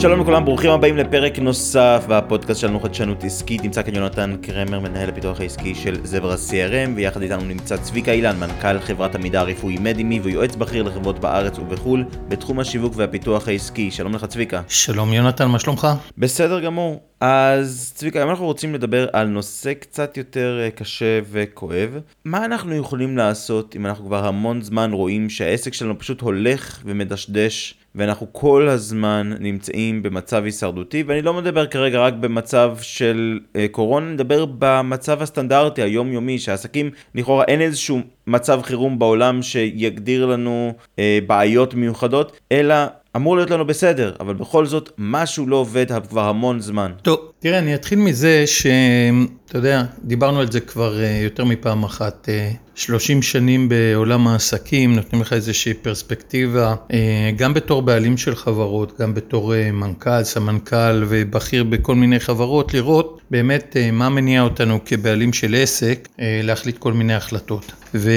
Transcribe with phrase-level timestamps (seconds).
[0.00, 3.62] שלום לכולם, ברוכים הבאים לפרק נוסף בפודקאסט שלנו חדשנות עסקית.
[3.62, 8.36] נמצא כאן יונתן קרמר, מנהל הפיתוח העסקי של זברה CRM, ויחד איתנו נמצא צביקה אילן,
[8.36, 13.90] מנכ"ל חברת המידע הרפואי מדימי, ויועץ בכיר לחברות בארץ ובחו"ל, בתחום השיווק והפיתוח העסקי.
[13.90, 14.62] שלום לך צביקה.
[14.68, 15.88] שלום יונתן, מה שלומך?
[16.18, 17.00] בסדר גמור.
[17.20, 21.98] אז צביקה, היום אנחנו רוצים לדבר על נושא קצת יותר אה, קשה וכואב.
[22.24, 27.79] מה אנחנו יכולים לעשות אם אנחנו כבר המון זמן רואים שהעסק שלנו פשוט הולך ומדשדש
[27.94, 34.06] ואנחנו כל הזמן נמצאים במצב הישרדותי, ואני לא מדבר כרגע רק במצב של אה, קורונה,
[34.06, 41.18] אני מדבר במצב הסטנדרטי היומיומי, שהעסקים, לכאורה אין איזשהו מצב חירום בעולם שיגדיר לנו אה,
[41.26, 42.74] בעיות מיוחדות, אלא
[43.16, 46.92] אמור להיות לנו בסדר, אבל בכל זאת משהו לא עובד כבר המון זמן.
[47.02, 52.28] טוב, תראה, אני אתחיל מזה שאתה יודע, דיברנו על זה כבר אה, יותר מפעם אחת.
[52.74, 59.00] 30 אה, שנים בעולם העסקים נותנים לך איזושהי פרספקטיבה, אה, גם בתור בעלים של חברות,
[59.00, 65.54] גם בתור מנכ"ל, סמנכ"ל ובכיר בכל מיני חברות, לראות באמת מה מניע אותנו כבעלים של
[65.54, 67.72] עסק להחליט כל מיני החלטות.
[67.94, 68.10] ו...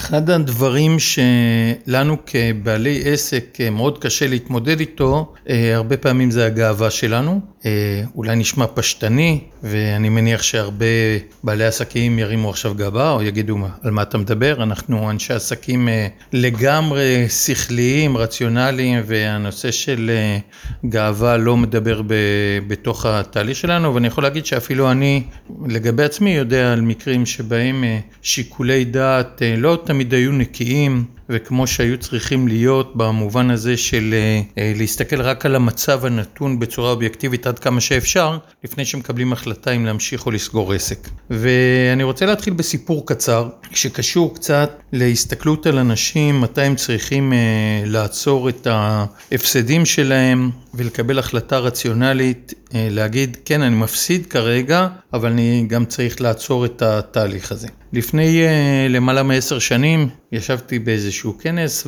[0.00, 7.40] אחד הדברים שלנו כבעלי עסק מאוד קשה להתמודד איתו, אה, הרבה פעמים זה הגאווה שלנו.
[7.66, 10.86] אה, אולי נשמע פשטני, ואני מניח שהרבה
[11.44, 14.62] בעלי עסקים ירימו עכשיו גבה או יגידו על מה אתה מדבר.
[14.62, 20.10] אנחנו אנשי עסקים אה, לגמרי שכליים, רציונליים, והנושא של
[20.88, 22.14] גאווה לא מדבר ב,
[22.66, 25.22] בתוך התהליך שלנו, ואני יכול להגיד שאפילו אני,
[25.66, 27.84] לגבי עצמי, יודע על מקרים שבהם
[28.22, 34.72] שיקולי דעת לא תמיד היו נקיים וכמו שהיו צריכים להיות במובן הזה של אה, אה,
[34.76, 40.26] להסתכל רק על המצב הנתון בצורה אובייקטיבית עד כמה שאפשר, לפני שמקבלים החלטה אם להמשיך
[40.26, 41.08] או לסגור עסק.
[41.30, 47.38] ואני רוצה להתחיל בסיפור קצר, שקשור קצת להסתכלות על אנשים, מתי הם צריכים אה,
[47.84, 55.84] לעצור את ההפסדים שלהם ולקבל החלטה רציונלית, להגיד כן אני מפסיד כרגע, אבל אני גם
[55.84, 57.68] צריך לעצור את התהליך הזה.
[57.96, 58.42] לפני
[58.88, 61.86] למעלה מעשר שנים ישבתי באיזשהו כנס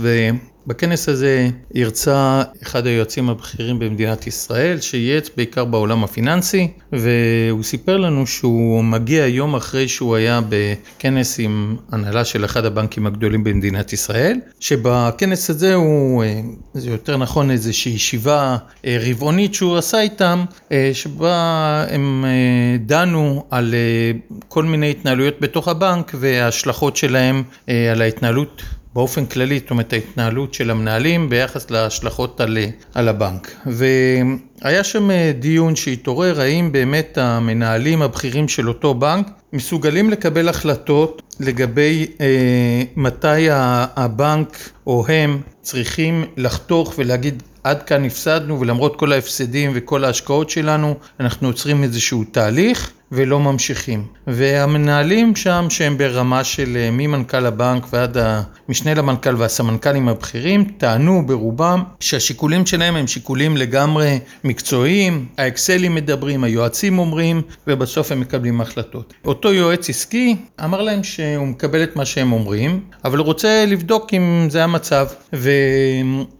[0.68, 8.26] ובכנס הזה הרצה אחד היועצים הבכירים במדינת ישראל שייעץ בעיקר בעולם הפיננסי והוא סיפר לנו
[8.26, 14.40] שהוא מגיע יום אחרי שהוא היה בכנס עם הנהלה של אחד הבנקים הגדולים במדינת ישראל
[14.60, 16.24] שבכנס הזה הוא,
[16.74, 23.44] זה יותר נכון איזושהי ישיבה אה, רבעונית שהוא עשה איתם אה, שבה הם אה, דנו
[23.50, 23.74] על
[24.48, 27.42] כל מיני התנהלויות בתוך הבנק וההשלכות שלהם
[27.92, 28.62] על ההתנהלות
[28.94, 32.58] באופן כללי, זאת אומרת ההתנהלות של המנהלים ביחס להשלכות על,
[32.94, 33.56] על הבנק.
[33.66, 42.06] והיה שם דיון שהתעורר האם באמת המנהלים הבכירים של אותו בנק מסוגלים לקבל החלטות לגבי
[42.20, 50.04] אה, מתי הבנק או הם צריכים לחתוך ולהגיד עד כאן הפסדנו ולמרות כל ההפסדים וכל
[50.04, 54.04] ההשקעות שלנו אנחנו עוצרים איזשהו תהליך ולא ממשיכים.
[54.26, 58.16] והמנהלים שם שהם ברמה של אה, ממנכ"ל הבנק ועד
[58.68, 66.98] המשנה למנכ"ל והסמנכ"לים הבכירים טענו ברובם שהשיקולים שלהם הם שיקולים לגמרי מקצועיים, האקסלים מדברים, היועצים
[66.98, 69.14] אומרים ובסוף הם מקבלים החלטות.
[69.24, 74.14] אותו יועץ עסקי אמר להם שהוא מקבל את מה שהם אומרים אבל הוא רוצה לבדוק
[74.14, 75.06] אם זה המצב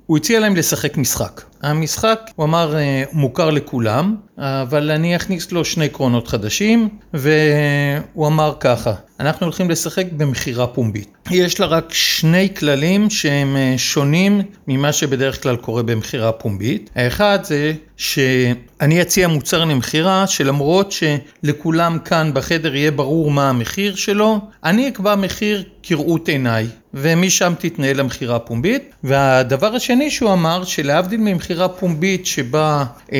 [0.08, 1.42] והוא הציע להם לשחק משחק.
[1.62, 8.54] המשחק, הוא אמר, אה, מוכר לכולם, אבל אני אכניס לו שני עקרונות חדשים, והוא אמר
[8.60, 11.08] ככה, אנחנו הולכים לשחק במכירה פומבית.
[11.30, 16.90] יש לה רק שני כללים שהם אה, שונים ממה שבדרך כלל קורה במכירה פומבית.
[16.94, 24.38] האחד זה שאני אציע מוצר למכירה שלמרות שלכולם כאן בחדר יהיה ברור מה המחיר שלו,
[24.64, 28.94] אני אקבע מחיר כראות עיניי, ומשם תתנהל המכירה הפומבית.
[29.04, 33.18] והדבר השני שהוא אמר, שלהבדיל ממכירה פומבית שבה אה,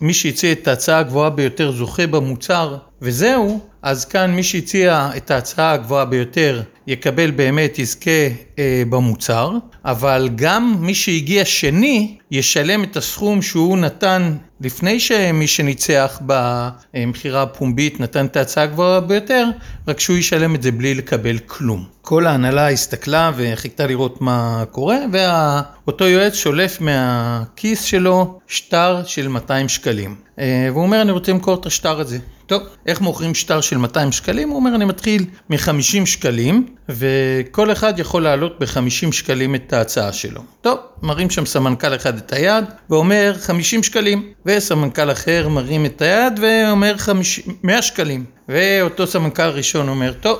[0.00, 5.72] מי שהציע את ההצעה הגבוהה ביותר זוכה במוצר וזהו, אז כאן מי שהציע את ההצעה
[5.72, 8.10] הגבוהה ביותר יקבל באמת, יזכה
[8.58, 9.50] אה, במוצר,
[9.84, 18.00] אבל גם מי שהגיע שני ישלם את הסכום שהוא נתן לפני שמי שניצח במכירה הפומבית
[18.00, 19.46] נתן את ההצעה הגבוהה ביותר,
[19.88, 21.84] רק שהוא ישלם את זה בלי לקבל כלום.
[22.02, 29.68] כל ההנהלה הסתכלה וחיכתה לראות מה קורה, ואותו יועץ שולף מהכיס שלו שטר של 200
[29.68, 30.14] שקלים.
[30.38, 32.18] אה, והוא אומר, אני רוצה למכור את השטר הזה.
[32.46, 34.48] טוב, איך מוכרים שטר של 200 שקלים?
[34.48, 40.40] הוא אומר, אני מתחיל מ-50 שקלים, וכל אחד יכול להעלות ב-50 שקלים את ההצעה שלו.
[40.60, 46.32] טוב, מרים שם סמנכ"ל אחד את היד ואומר 50 שקלים, וסמנכ"ל אחר מרים את היד
[46.42, 48.24] ואומר 50, 100 שקלים.
[48.48, 50.38] ואותו סמנכ"ל ראשון אומר, טוב,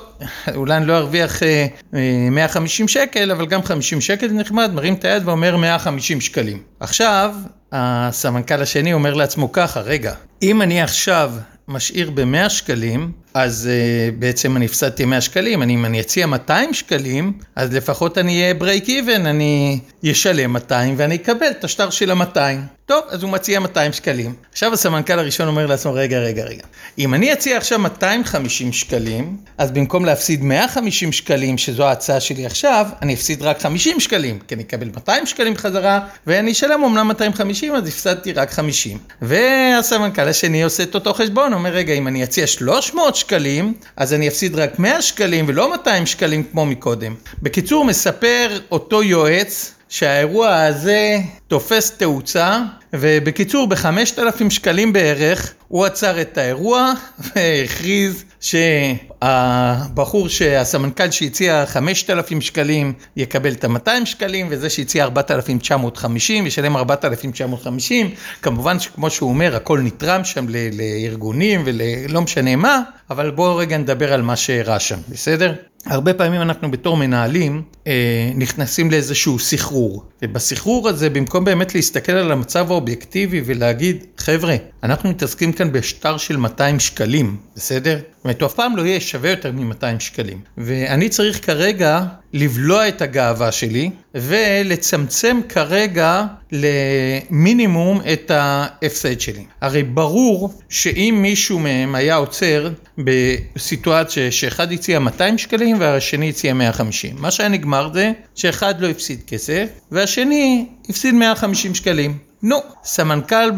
[0.55, 5.05] אולי אני לא ארוויח אה, אה, 150 שקל, אבל גם 50 שקל נחמד, מרים את
[5.05, 6.63] היד ואומר 150 שקלים.
[6.81, 7.35] עכשיו,
[7.73, 11.33] הסמנכ"ל השני אומר לעצמו ככה, רגע, אם אני עכשיו
[11.69, 16.75] משאיר ב-100 שקלים, אז uh, בעצם אני הפסדתי 100 שקלים, אני, אם אני אציע 200
[16.75, 19.79] שקלים, אז לפחות אני אהיה break even, אני
[20.11, 22.83] אשלם 200 ואני אקבל את השטר של ה-200.
[22.87, 24.35] טוב, אז הוא מציע 200 שקלים.
[24.53, 26.63] עכשיו הסמנכ"ל הראשון אומר לעצמו, רגע, רגע, רגע.
[26.99, 32.87] אם אני אציע עכשיו 250 שקלים, אז במקום להפסיד 150 שקלים, שזו ההצעה שלי עכשיו,
[33.03, 37.75] אני אפסיד רק 50 שקלים, כי אני אקבל 200 שקלים חזרה, ואני אשלם אמנם 250,
[37.75, 38.99] אז הפסדתי רק 50.
[39.23, 44.29] והסמנכ"ל השני עושה את אותו חשבון, אומר, רגע, אם אני אציע 300 שקלים, אז אני
[44.29, 47.15] אפסיד רק 100 שקלים ולא 200 שקלים כמו מקודם.
[47.43, 51.19] בקיצור, מספר אותו יועץ שהאירוע הזה
[51.53, 52.59] תופס תאוצה,
[52.93, 56.93] ובקיצור, ב-5,000 שקלים בערך, הוא עצר את האירוע
[57.37, 68.11] והכריז שהבחור, שהסמנכ"ל שהציע 5,000 שקלים יקבל את ה-200 שקלים, וזה שהציע 4,950 ישלם 4,950.
[68.43, 74.13] כמובן שכמו שהוא אומר, הכל נתרם שם לארגונים ולא משנה מה, אבל בואו רגע נדבר
[74.13, 75.55] על מה שאירע שם, בסדר?
[75.87, 82.33] הרבה פעמים אנחנו בתור מנהלים אה, נכנסים לאיזשהו סחרור, ובסחרור הזה במקום באמת להסתכל על
[82.33, 87.99] המצב האובייקטיבי ולהגיד חבר'ה, אנחנו מתעסקים כאן בשטר של 200 שקלים, בסדר?
[88.23, 90.41] זאת אומרת, הוא אף פעם לא יהיה שווה יותר מ-200 שקלים.
[90.59, 92.01] ואני צריך כרגע
[92.33, 99.45] לבלוע את הגאווה שלי ולצמצם כרגע למינימום את ההפסד שלי.
[99.61, 107.17] הרי ברור שאם מישהו מהם היה עוצר בסיטואציה שאחד הציע 200 שקלים והשני הציע 150,
[107.19, 112.32] מה שהיה נגמר זה שאחד לא הפסיד כסף והשני הפסיד 150 שקלים.
[112.45, 113.51] נו, סמנכ"ל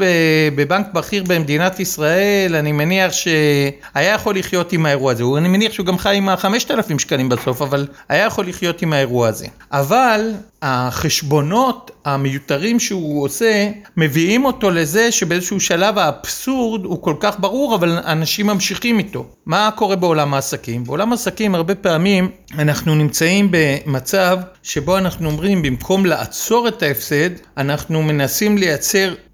[0.55, 5.25] בבנק בכיר במדינת ישראל, אני מניח שהיה יכול לחיות עם האירוע הזה.
[5.37, 9.29] אני מניח שהוא גם חי עם ה-5,000 שקלים בסוף, אבל היה יכול לחיות עם האירוע
[9.29, 9.47] הזה.
[9.73, 10.33] אבל
[10.63, 17.99] החשבונות המיותרים שהוא עושה, מביאים אותו לזה שבאיזשהו שלב האבסורד הוא כל כך ברור, אבל
[18.07, 19.27] אנשים ממשיכים איתו.
[19.47, 20.85] מה קורה בעולם העסקים?
[20.85, 28.03] בעולם העסקים הרבה פעמים אנחנו נמצאים במצב שבו אנחנו אומרים, במקום לעצור את ההפסד, אנחנו
[28.03, 28.74] מנסים לייצר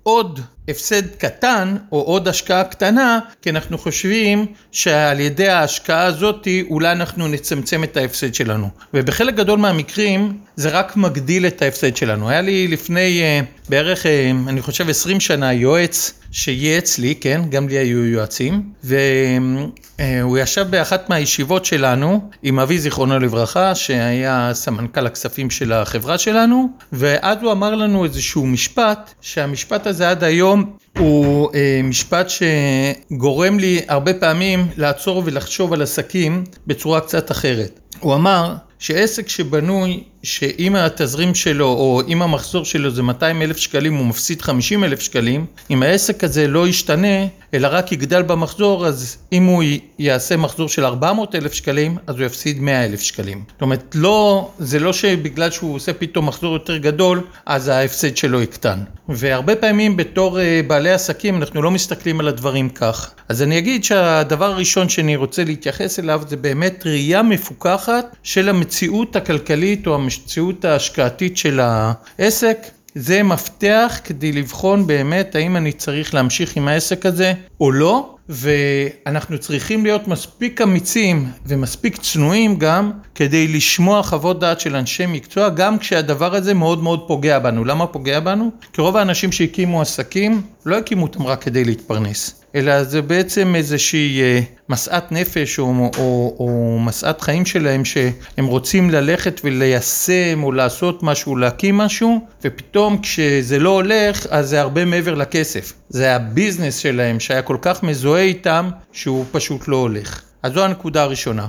[0.03, 6.93] עוד הפסד קטן או עוד השקעה קטנה, כי אנחנו חושבים שעל ידי ההשקעה הזאת אולי
[6.93, 8.69] אנחנו נצמצם את ההפסד שלנו.
[8.95, 12.29] ובחלק גדול מהמקרים זה רק מגדיל את ההפסד שלנו.
[12.31, 14.09] היה לי לפני uh, בערך, uh,
[14.49, 21.09] אני חושב 20 שנה, יועץ שייעץ לי, כן, גם לי היו יועצים, והוא ישב באחת
[21.09, 27.75] מהישיבות שלנו עם אבי זיכרונו לברכה, שהיה סמנכ"ל הכספים של החברה שלנו, ואז הוא אמר
[27.75, 35.23] לנו איזשהו משפט, שהמשפט הזה עד היום הוא אה, משפט שגורם לי הרבה פעמים לעצור
[35.25, 37.81] ולחשוב על עסקים בצורה קצת אחרת.
[38.01, 43.95] הוא אמר שעסק שבנוי שאם התזרים שלו או אם המחזור שלו זה 200 אלף שקלים
[43.95, 49.17] הוא מפסיד 50 אלף שקלים, אם העסק הזה לא ישתנה אלא רק יגדל במחזור אז
[49.33, 49.63] אם הוא
[49.99, 53.45] יעשה מחזור של 400 אלף שקלים אז הוא יפסיד 100 אלף שקלים.
[53.53, 58.43] זאת אומרת לא, זה לא שבגלל שהוא עושה פתאום מחזור יותר גדול אז ההפסד שלו
[58.43, 58.79] יקטן.
[59.09, 63.11] והרבה פעמים בתור אה, בעלי עסקים אנחנו לא מסתכלים על הדברים כך.
[63.29, 68.70] אז אני אגיד שהדבר הראשון שאני רוצה להתייחס אליו זה באמת ראייה מפוקחת של המציאות
[69.17, 72.59] הכלכלית או המציאות ההשקעתית של העסק.
[72.95, 79.39] זה מפתח כדי לבחון באמת האם אני צריך להמשיך עם העסק הזה או לא, ואנחנו
[79.39, 85.79] צריכים להיות מספיק אמיצים ומספיק צנועים גם כדי לשמוע חוות דעת של אנשי מקצוע, גם
[85.79, 87.65] כשהדבר הזה מאוד מאוד פוגע בנו.
[87.65, 88.51] למה פוגע בנו?
[88.73, 92.43] כי רוב האנשים שהקימו עסקים לא הקימו אותם רק כדי להתפרנס.
[92.55, 98.91] אלא זה בעצם איזושהי אה, משאת נפש או, או, או משאת חיים שלהם שהם רוצים
[98.91, 105.15] ללכת וליישם או לעשות משהו, להקים משהו, ופתאום כשזה לא הולך אז זה הרבה מעבר
[105.15, 105.73] לכסף.
[105.89, 110.23] זה הביזנס שלהם שהיה כל כך מזוהה איתם שהוא פשוט לא הולך.
[110.43, 111.47] אז זו הנקודה הראשונה.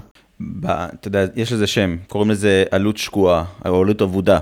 [0.65, 4.39] אתה יודע, יש לזה שם, קוראים לזה עלות שקועה, או עלות אבודה.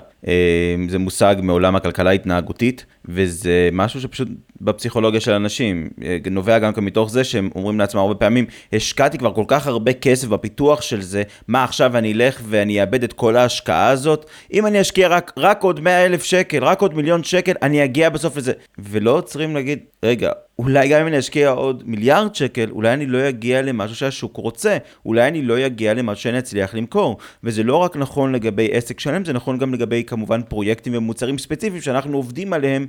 [0.89, 4.27] זה מושג מעולם הכלכלה ההתנהגותית, וזה משהו שפשוט
[4.61, 5.89] בפסיכולוגיה של אנשים,
[6.31, 10.27] נובע גם מתוך זה שהם אומרים לעצמם הרבה פעמים, השקעתי כבר כל כך הרבה כסף
[10.27, 14.29] בפיתוח של זה, מה עכשיו אני אלך ואני אאבד את כל ההשקעה הזאת?
[14.53, 18.09] אם אני אשקיע רק, רק עוד 100 אלף שקל, רק עוד מיליון שקל, אני אגיע
[18.09, 18.53] בסוף לזה.
[18.79, 23.29] ולא עוצרים להגיד, רגע, אולי גם אם אני אשקיע עוד מיליארד שקל, אולי אני לא
[23.29, 27.17] אגיע למשהו שהשוק רוצה, אולי אני לא אגיע למשהו שאני אצליח למכור.
[27.43, 31.81] וזה לא רק נכון לגבי עסק שלם, זה נכון גם לגבי כמובן פרויקטים ומוצרים ספציפיים
[31.81, 32.85] שאנחנו עובדים עליהם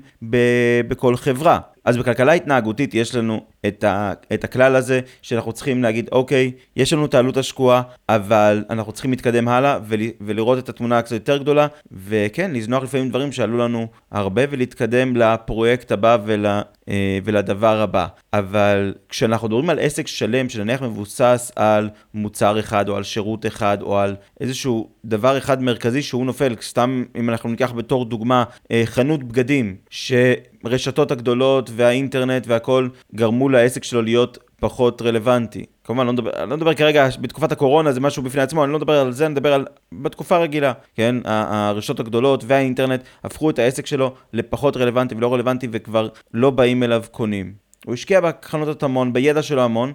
[0.88, 1.58] בכל חברה.
[1.84, 6.92] אז בכלכלה התנהגותית יש לנו את, ה, את הכלל הזה שאנחנו צריכים להגיד, אוקיי, יש
[6.92, 11.36] לנו את העלות השקועה, אבל אנחנו צריכים להתקדם הלאה ול, ולראות את התמונה הקצת יותר
[11.36, 18.06] גדולה, וכן, לזנוח לפעמים דברים שעלו לנו הרבה ולהתקדם לפרויקט הבא ול, אה, ולדבר הבא.
[18.32, 23.78] אבל כשאנחנו מדברים על עסק שלם שנניח מבוסס על מוצר אחד או על שירות אחד
[23.82, 28.82] או על איזשהו דבר אחד מרכזי שהוא נופל, סתם אם אנחנו ניקח בתור דוגמה אה,
[28.84, 29.76] חנות בגדים,
[30.68, 35.64] שרשתות הגדולות והאינטרנט והכל גרמו לעסק שלו להיות פחות רלוונטי.
[35.84, 38.98] כמובן, לא מדבר, לא מדבר כרגע, בתקופת הקורונה זה משהו בפני עצמו, אני לא מדבר
[38.98, 41.16] על זה, אני מדבר על בתקופה רגילה, כן?
[41.24, 47.04] הרשתות הגדולות והאינטרנט הפכו את העסק שלו לפחות רלוונטי ולא רלוונטי וכבר לא באים אליו
[47.10, 47.52] קונים.
[47.86, 49.92] הוא השקיע בחנויות המון, בידע שלו המון,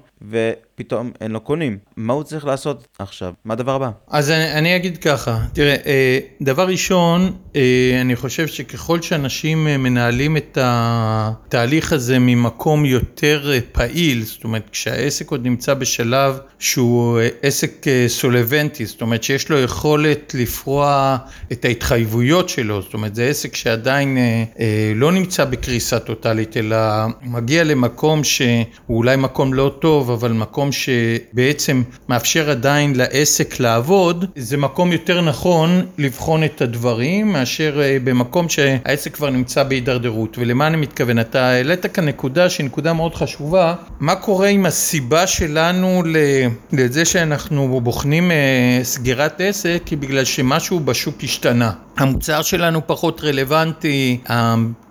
[0.76, 1.78] ופתאום אין לו קונים.
[1.98, 3.34] מה הוא צריך לעשות עכשיו?
[3.46, 3.90] מה הדבר הבא?
[4.08, 9.78] אז אני, אני אגיד ככה, תראה, אה, דבר ראשון, אה, אני חושב שככל שאנשים אה,
[9.78, 17.86] מנהלים את התהליך הזה ממקום יותר פעיל, זאת אומרת, כשהעסק עוד נמצא בשלב שהוא עסק
[18.08, 21.18] סולבנטי, זאת אומרת שיש לו יכולת לפרוע
[21.52, 24.18] את ההתחייבויות שלו, זאת אומרת, זה עסק שעדיין
[24.96, 26.78] לא נמצא בקריסה טוטאלית, אלא
[27.22, 34.58] מגיע למקום שהוא אולי מקום לא טוב, אבל מקום שבעצם מאפשר עדיין לעסק לעבוד, זה
[34.58, 40.38] מקום יותר נכון לבחון את הדברים מאשר אה, במקום שהעסק כבר נמצא בהידרדרות.
[40.38, 41.20] ולמה אני מתכוון?
[41.20, 46.04] אתה העלית כאן נקודה שהיא נקודה מאוד חשובה, מה קורה עם הסיבה שלנו
[46.72, 51.72] לזה שאנחנו בוחנים אה, סגירת עסק, היא בגלל שמשהו בשוק השתנה.
[51.98, 54.20] המוצר שלנו פחות רלוונטי,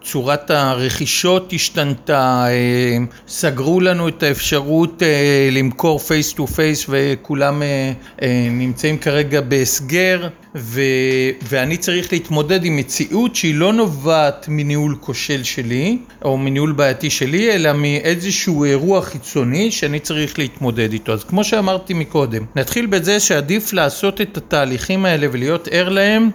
[0.04, 7.92] צורת הרכישות השתנתה, אה, סגרו לנו את האפשרות אה, למכור face to face וכולם אה,
[8.50, 10.80] נמצאים כרגע בהסגר ו,
[11.42, 17.52] ואני צריך להתמודד עם מציאות שהיא לא נובעת מניהול כושל שלי או מניהול בעייתי שלי
[17.52, 21.12] אלא מאיזשהו אירוע חיצוני שאני צריך להתמודד איתו.
[21.12, 26.30] אז כמו שאמרתי מקודם, נתחיל בזה שעדיף לעשות את התהליכים האלה ולהיות ער להם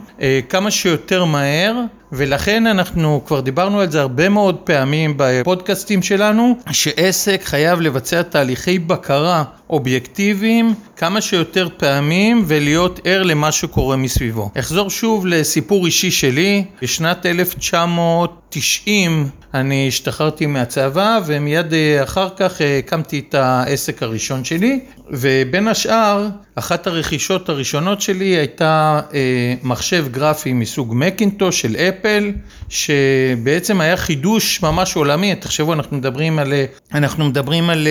[0.49, 1.73] כמה שיותר מהר
[2.11, 8.79] ולכן אנחנו כבר דיברנו על זה הרבה מאוד פעמים בפודקאסטים שלנו, שעסק חייב לבצע תהליכי
[8.79, 14.49] בקרה אובייקטיביים כמה שיותר פעמים ולהיות ער למה שקורה מסביבו.
[14.59, 22.77] אחזור שוב לסיפור אישי שלי, בשנת 1990 אני השתחררתי מהצבא ומיד אה, אחר כך אה,
[22.77, 24.79] הקמתי את העסק הראשון שלי
[25.09, 32.31] ובין השאר אחת הרכישות הראשונות שלי הייתה אה, מחשב גרפי מסוג מקינטו של אפל
[32.69, 36.53] שבעצם היה חידוש ממש עולמי, תחשבו אנחנו מדברים על,
[36.93, 37.87] אנחנו מדברים על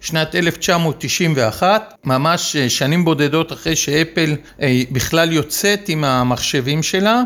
[0.00, 4.36] שנת 1991 ממש שנים בודדות אחרי שאפל
[4.92, 7.22] בכלל יוצאת עם המחשבים שלה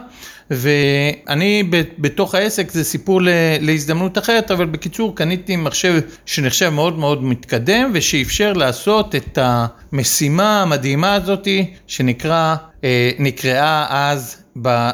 [0.50, 1.62] ואני
[1.99, 3.21] בתוך העסק זה סיפור
[3.61, 11.14] להזדמנות אחרת, אבל בקיצור קניתי מחשב שנחשב מאוד מאוד מתקדם ושאפשר לעשות את המשימה המדהימה
[11.14, 14.43] הזאתי שנקרא, אה, נקראה אז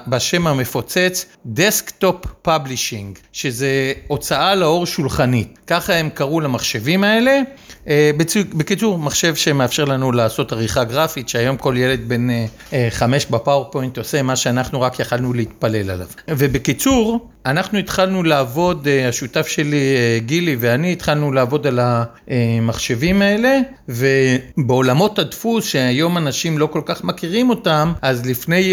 [0.08, 7.40] בשם המפוצץ desktop publishing, שזה הוצאה לאור שולחנית, ככה הם קראו למחשבים האלה.
[7.88, 8.10] אה,
[8.54, 13.33] בקיצור, מחשב שמאפשר לנו לעשות עריכה גרפית, שהיום כל ילד בן אה, אה, חמש ב
[13.33, 16.06] PowerPoint עושה מה שאנחנו רק יכלנו להתפלל עליו.
[16.28, 25.64] ובקיצור, אנחנו התחלנו לעבוד, השותף שלי גילי ואני התחלנו לעבוד על המחשבים האלה, ובעולמות הדפוס
[25.66, 28.72] שהיום אנשים לא כל כך מכירים אותם, אז לפני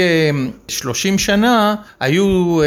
[0.82, 2.60] 30 שנה היו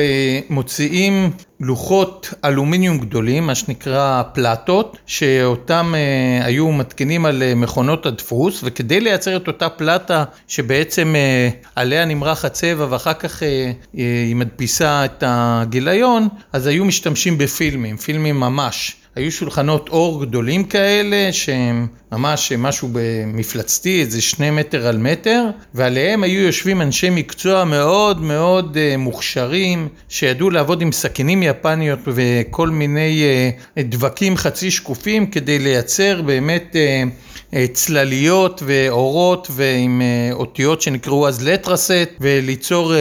[0.50, 1.30] מוציאים
[1.61, 9.00] לוחות אלומיניום גדולים, מה שנקרא פלטות, שאותם אה, היו מתקינים על אה, מכונות הדפוס, וכדי
[9.00, 13.73] לייצר את אותה פלטה שבעצם אה, עליה נמרח הצבע ואחר כך אה, אה,
[14.26, 18.97] היא מדפיסה את הגיליון, אז היו משתמשים בפילמים, פילמים ממש.
[19.16, 25.44] היו שולחנות אור גדולים כאלה, שהם ממש משהו במפלצתי, איזה שני מטר על מטר,
[25.75, 32.68] ועליהם היו יושבים אנשי מקצוע מאוד מאוד אה, מוכשרים, שידעו לעבוד עם סכינים יפניות וכל
[32.68, 40.02] מיני אה, דבקים חצי שקופים כדי לייצר באמת אה, צלליות ואורות ועם
[40.33, 42.92] אותיות שנקראו אז לטרסט וליצור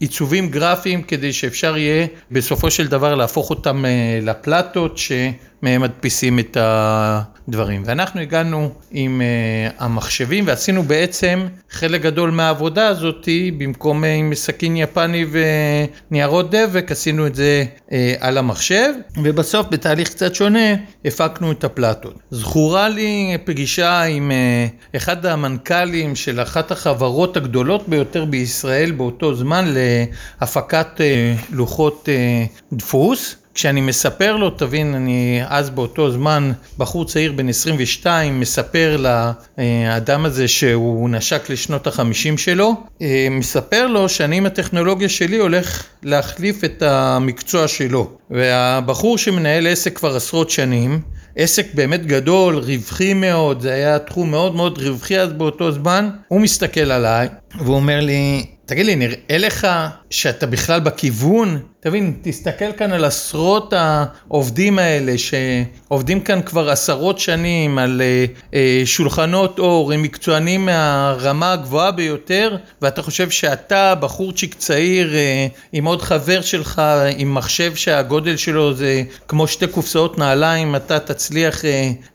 [0.00, 3.84] עיצובים גרפיים כדי שאפשר יהיה בסופו של דבר להפוך אותם
[4.22, 7.82] לפלטות שמהם מדפיסים את הדברים.
[7.84, 14.76] ואנחנו הגענו עם uh, המחשבים ועשינו בעצם חלק גדול מהעבודה הזאת, במקום uh, עם סכין
[14.76, 15.24] יפני
[16.10, 20.74] וניירות דבק, עשינו את זה uh, על המחשב, ובסוף בתהליך קצת שונה
[21.04, 22.18] הפקנו את הפלטות.
[22.30, 29.74] זכורה לי פגישה עם uh, אחד המנכ"לים של אחת החברות הגדולות ביותר בישראל באותו זמן
[30.40, 31.00] להפקת uh,
[31.50, 33.36] לוחות uh, דפוס.
[33.60, 40.48] כשאני מספר לו, תבין, אני אז באותו זמן בחור צעיר בן 22, מספר לאדם הזה
[40.48, 46.82] שהוא נשק לשנות החמישים שלו, אה, מספר לו שאני עם הטכנולוגיה שלי הולך להחליף את
[46.82, 48.10] המקצוע שלו.
[48.30, 51.00] והבחור שמנהל עסק כבר עשרות שנים,
[51.36, 56.40] עסק באמת גדול, רווחי מאוד, זה היה תחום מאוד מאוד רווחי אז באותו זמן, הוא
[56.40, 59.66] מסתכל עליי והוא אומר לי, תגיד לי, נראה לך
[60.10, 61.58] שאתה בכלל בכיוון?
[61.80, 68.24] תבין, תסתכל כאן על עשרות העובדים האלה שעובדים כאן כבר עשרות שנים על אה,
[68.54, 75.84] אה, שולחנות אור, הם מקצוענים מהרמה הגבוהה ביותר, ואתה חושב שאתה, בחורצ'יק צעיר, אה, עם
[75.84, 76.82] עוד חבר שלך,
[77.16, 81.62] עם מחשב שהגודל שלו זה כמו שתי קופסאות נעליים, אתה תצליח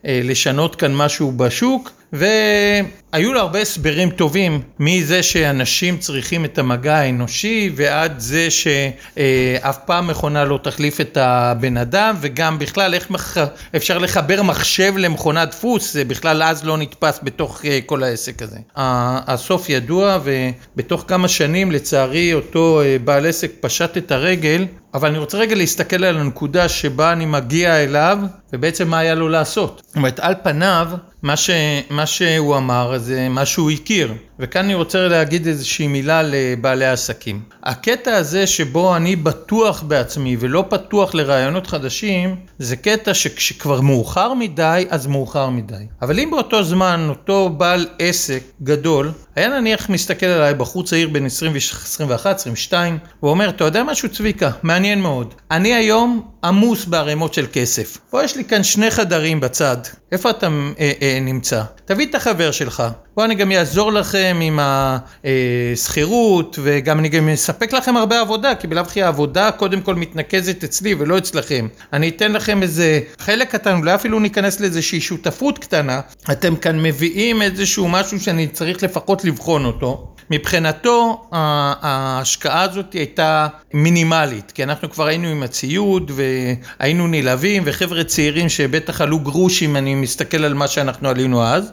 [0.04, 1.95] לשנות כאן משהו בשוק?
[2.12, 10.06] והיו לו הרבה הסברים טובים מזה שאנשים צריכים את המגע האנושי ועד זה שאף פעם
[10.06, 13.36] מכונה לא תחליף את הבן אדם וגם בכלל איך מח...
[13.76, 18.58] אפשר לחבר מחשב למכונת דפוס זה בכלל אז לא נתפס בתוך אה, כל העסק הזה.
[18.76, 25.18] הסוף ידוע ובתוך כמה שנים לצערי אותו אה, בעל עסק פשט את הרגל אבל אני
[25.18, 28.18] רוצה רגע להסתכל על הנקודה שבה אני מגיע אליו,
[28.52, 29.82] ובעצם מה היה לו לעשות.
[29.86, 30.88] זאת אומרת, על פניו,
[31.26, 31.50] מה, ש,
[31.90, 34.14] מה שהוא אמר זה מה שהוא הכיר.
[34.38, 37.40] וכאן אני רוצה להגיד איזושהי מילה לבעלי העסקים.
[37.62, 44.86] הקטע הזה שבו אני בטוח בעצמי ולא פתוח לרעיונות חדשים, זה קטע שכשכבר מאוחר מדי,
[44.90, 45.84] אז מאוחר מדי.
[46.02, 51.26] אבל אם באותו זמן אותו בעל עסק גדול, היה נניח מסתכל עליי בחור צעיר בן
[51.26, 55.34] 21, 22, הוא אומר, אתה יודע משהו צביקה, מעניין מאוד.
[55.50, 57.98] אני היום עמוס בערימות של כסף.
[58.10, 59.76] פה יש לי כאן שני חדרים בצד.
[60.12, 60.46] איפה אתה
[60.78, 61.62] אה, אה, נמצא?
[61.86, 62.82] תביא את החבר שלך.
[63.16, 68.66] בוא אני גם אעזור לכם עם השכירות, וגם אני גם אספק לכם הרבה עבודה, כי
[68.66, 71.68] בלאו הכי העבודה קודם כל מתנקזת אצלי ולא אצלכם.
[71.92, 76.00] אני אתן לכם איזה חלק קטן, אולי אפילו ניכנס לאיזושהי שותפות קטנה.
[76.30, 80.12] אתם כאן מביאים איזשהו משהו שאני צריך לפחות לבחון אותו.
[80.30, 88.48] מבחינתו ההשקעה הזאת הייתה מינימלית, כי אנחנו כבר היינו עם הציוד והיינו נלהבים וחבר'ה צעירים
[88.48, 91.72] שבטח עלו גרושים, אני מסתכל על מה שאנחנו עלינו אז,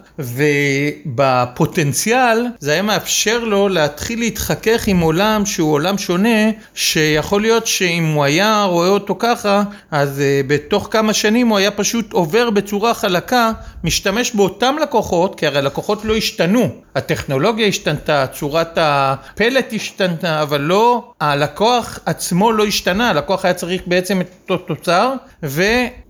[1.06, 8.14] ובפוטנציאל זה היה מאפשר לו להתחיל להתחכך עם עולם שהוא עולם שונה, שיכול להיות שאם
[8.14, 12.94] הוא היה רואה אותו ככה, אז uh, בתוך כמה שנים הוא היה פשוט עובר בצורה
[12.94, 13.52] חלקה,
[13.84, 21.12] משתמש באותם לקוחות, כי הרי הלקוחות לא השתנו, הטכנולוגיה השתנתה, צורת הפלט השתנתה, אבל לא,
[21.20, 25.14] הלקוח עצמו לא השתנה, הלקוח היה צריך בעצם את אותו תוצר,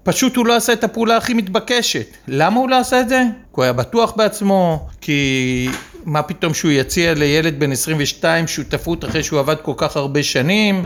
[0.03, 2.07] ופשוט הוא לא עשה את הפעולה הכי מתבקשת.
[2.27, 3.23] למה הוא לא עשה את זה?
[3.31, 5.69] כי הוא היה בטוח בעצמו, כי
[6.05, 10.83] מה פתאום שהוא יציע לילד בן 22 שותפות אחרי שהוא עבד כל כך הרבה שנים?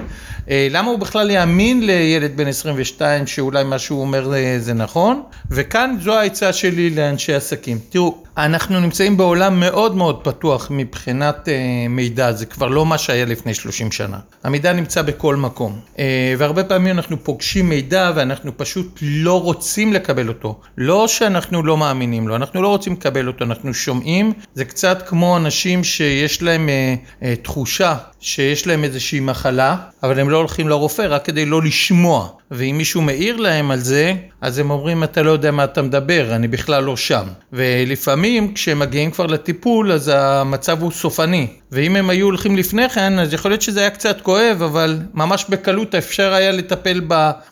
[0.49, 5.21] אה, למה הוא בכלל יאמין לילד בן 22 שאולי מה שהוא אומר אה, זה נכון?
[5.51, 7.79] וכאן זו העצה שלי לאנשי עסקים.
[7.89, 11.51] תראו, אנחנו נמצאים בעולם מאוד מאוד פתוח מבחינת uh,
[11.89, 14.19] מידע, זה כבר לא מה שהיה לפני 30 שנה.
[14.43, 15.99] המידע נמצא בכל מקום, uh,
[16.37, 20.59] והרבה פעמים אנחנו פוגשים מידע ואנחנו פשוט לא רוצים לקבל אותו.
[20.77, 25.37] לא שאנחנו לא מאמינים לו, אנחנו לא רוצים לקבל אותו, אנחנו שומעים, זה קצת כמו
[25.37, 29.75] אנשים שיש להם uh, uh, תחושה שיש להם איזושהי מחלה,
[30.07, 32.27] אבל הם לא הולכים לרופא רק כדי לא לשמוע.
[32.51, 36.35] ואם מישהו מעיר להם על זה, אז הם אומרים, אתה לא יודע מה אתה מדבר,
[36.35, 37.23] אני בכלל לא שם.
[37.53, 41.47] ולפעמים כשהם מגיעים כבר לטיפול, אז המצב הוא סופני.
[41.71, 45.45] ואם הם היו הולכים לפני כן, אז יכול להיות שזה היה קצת כואב, אבל ממש
[45.49, 47.01] בקלות אפשר היה לטפל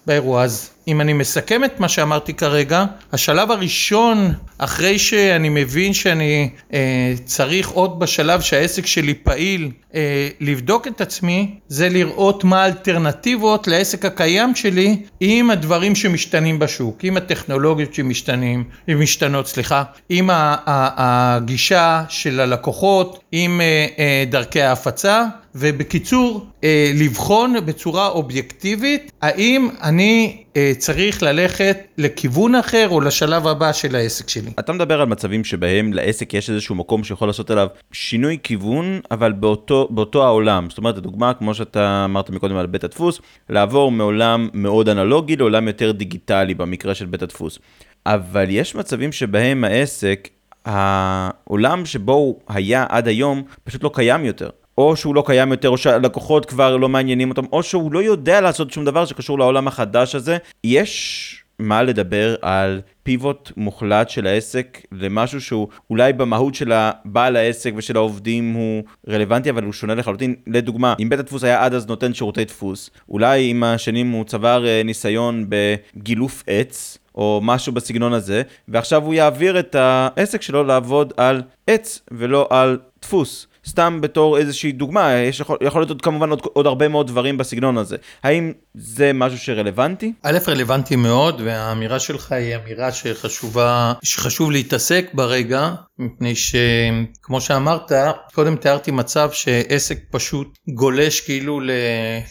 [0.06, 0.44] באירוע.
[0.44, 7.14] אז אם אני מסכם את מה שאמרתי כרגע, השלב הראשון, אחרי שאני מבין שאני אה,
[7.26, 14.06] צריך עוד בשלב שהעסק שלי פעיל, אה, לבדוק את עצמי, זה לראות מה האלטרנטיבות לעסק
[14.06, 23.20] הקיים שלי עם הדברים שמשתנים בשוק, עם הטכנולוגיות שמשתנים, משתנות, סליחה, עם הגישה של הלקוחות,
[23.32, 25.26] עם אה, אה, דרכי ההפצה.
[25.56, 33.72] ובקיצור, אה, לבחון בצורה אובייקטיבית האם אני אה, צריך ללכת לכיוון אחר או לשלב הבא
[33.72, 34.50] של העסק שלי.
[34.60, 39.32] אתה מדבר על מצבים שבהם לעסק יש איזשהו מקום שיכול לעשות עליו שינוי כיוון, אבל
[39.32, 40.70] באותו, באותו העולם.
[40.70, 45.68] זאת אומרת, הדוגמה, כמו שאתה אמרת מקודם על בית הדפוס, לעבור מעולם מאוד אנלוגי לעולם
[45.68, 47.60] יותר דיגיטלי במקרה של בית הדפוס.
[48.06, 50.30] אבל יש מצבים שבהם העסק,
[50.66, 54.50] העולם שבו הוא היה עד היום, פשוט לא קיים יותר.
[54.78, 58.42] או שהוא לא קיים יותר, או שהלקוחות כבר לא מעניינים אותם, או שהוא לא יודע
[58.42, 60.38] לעשות שום דבר שקשור לעולם החדש הזה.
[60.64, 67.74] יש מה לדבר על פיבוט מוחלט של העסק למשהו שהוא אולי במהות של הבעל העסק
[67.76, 70.36] ושל העובדים הוא רלוונטי, אבל הוא שונה לחלוטין.
[70.48, 74.66] לדוגמה, אם בית הדפוס היה עד אז נותן שירותי דפוס, אולי עם השנים הוא צבר
[74.68, 76.98] אה, ניסיון בגילוף עץ.
[77.16, 82.80] או משהו בסגנון הזה, ועכשיו הוא יעביר את העסק שלו לעבוד על עץ ולא על
[83.02, 83.48] דפוס.
[83.68, 87.38] סתם בתור איזושהי דוגמה, יש יכול, יכול להיות עוד כמובן עוד, עוד הרבה מאוד דברים
[87.38, 87.98] בסגנון הזה.
[88.24, 90.14] האם זה משהו שרלוונטי?
[90.24, 97.92] א', רלוונטי מאוד, והאמירה שלך היא אמירה שחשובה, שחשוב להתעסק ברגע, מפני שכמו שאמרת,
[98.34, 101.62] קודם תיארתי מצב שעסק פשוט גולש כאילו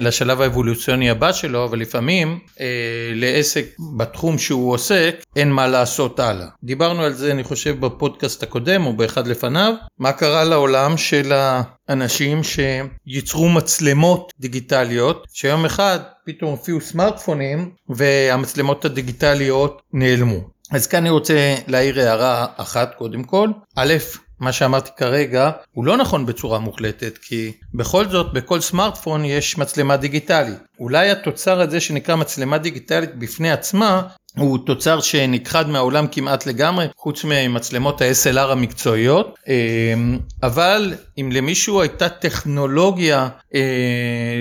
[0.00, 2.66] לשלב האבולוציוני הבא שלו, אבל לפעמים אה,
[3.14, 3.66] לעסק
[3.96, 6.46] בתחום שהוא עוסק, אין מה לעשות הלאה.
[6.64, 12.40] דיברנו על זה, אני חושב, בפודקאסט הקודם, או באחד לפניו, מה קרה לעולם של האנשים
[12.44, 20.40] שייצרו מצלמות דיגיטליות, שיום אחד פתאום הופיעו סמארטפונים והמצלמות הדיגיטליות נעלמו.
[20.70, 23.48] אז כאן אני רוצה להעיר הערה אחת קודם כל.
[23.76, 23.94] א',
[24.40, 29.96] מה שאמרתי כרגע הוא לא נכון בצורה מוחלטת כי בכל זאת בכל סמארטפון יש מצלמה
[29.96, 30.58] דיגיטלית.
[30.80, 34.02] אולי התוצר הזה שנקרא מצלמה דיגיטלית בפני עצמה
[34.38, 42.08] הוא תוצר שנכחד מהעולם כמעט לגמרי, חוץ ממצלמות ה-SLR המקצועיות, אמ, אבל אם למישהו הייתה
[42.08, 43.60] טכנולוגיה אה,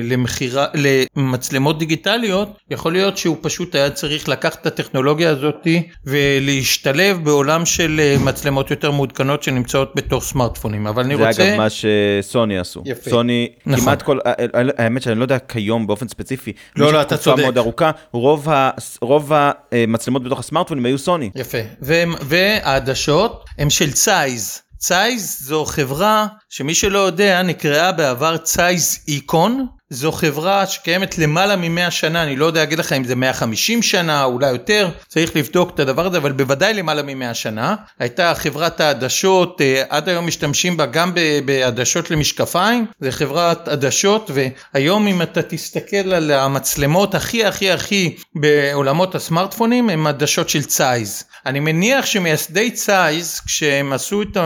[0.04, 0.66] למחירה,
[1.16, 5.68] למצלמות דיגיטליות, יכול להיות שהוא פשוט היה צריך לקחת את הטכנולוגיה הזאת
[6.06, 11.44] ולהשתלב בעולם של אה, מצלמות יותר מעודכנות שנמצאות בתוך סמארטפונים, אבל אני זה רוצה...
[11.44, 12.84] זה אגב מה שסוני עשו.
[12.86, 13.10] יפה.
[13.10, 13.86] סוני, נכון.
[13.86, 14.34] כמעט כל, אה,
[14.78, 17.44] האמת שאני לא יודע כיום באופן ספציפי, לא, לא, אתה צודק.
[17.44, 18.70] מאוד ארוכה, רוב, ה,
[19.02, 19.32] רוב
[19.72, 21.30] המצלמות בתוך הסמארטפונים היו סוני.
[21.36, 21.58] יפה.
[21.82, 24.63] ו- והעדשות הן של צייז.
[24.84, 29.68] צייז זו חברה שמי שלא יודע נקראה בעבר צייז איקון.
[29.94, 34.24] זו חברה שקיימת למעלה מ-100 שנה, אני לא יודע להגיד לך אם זה 150 שנה,
[34.24, 37.76] אולי יותר, צריך לבדוק את הדבר הזה, אבל בוודאי למעלה מ-100 שנה.
[38.00, 41.12] הייתה חברת העדשות, אה, עד היום משתמשים בה גם
[41.46, 49.16] בעדשות למשקפיים, זה חברת עדשות, והיום אם אתה תסתכל על המצלמות הכי הכי הכי בעולמות
[49.16, 51.24] הסמארטפונים, הם עדשות של צייז.
[51.46, 54.38] אני מניח שמייסדי צייז, כשהם עשו את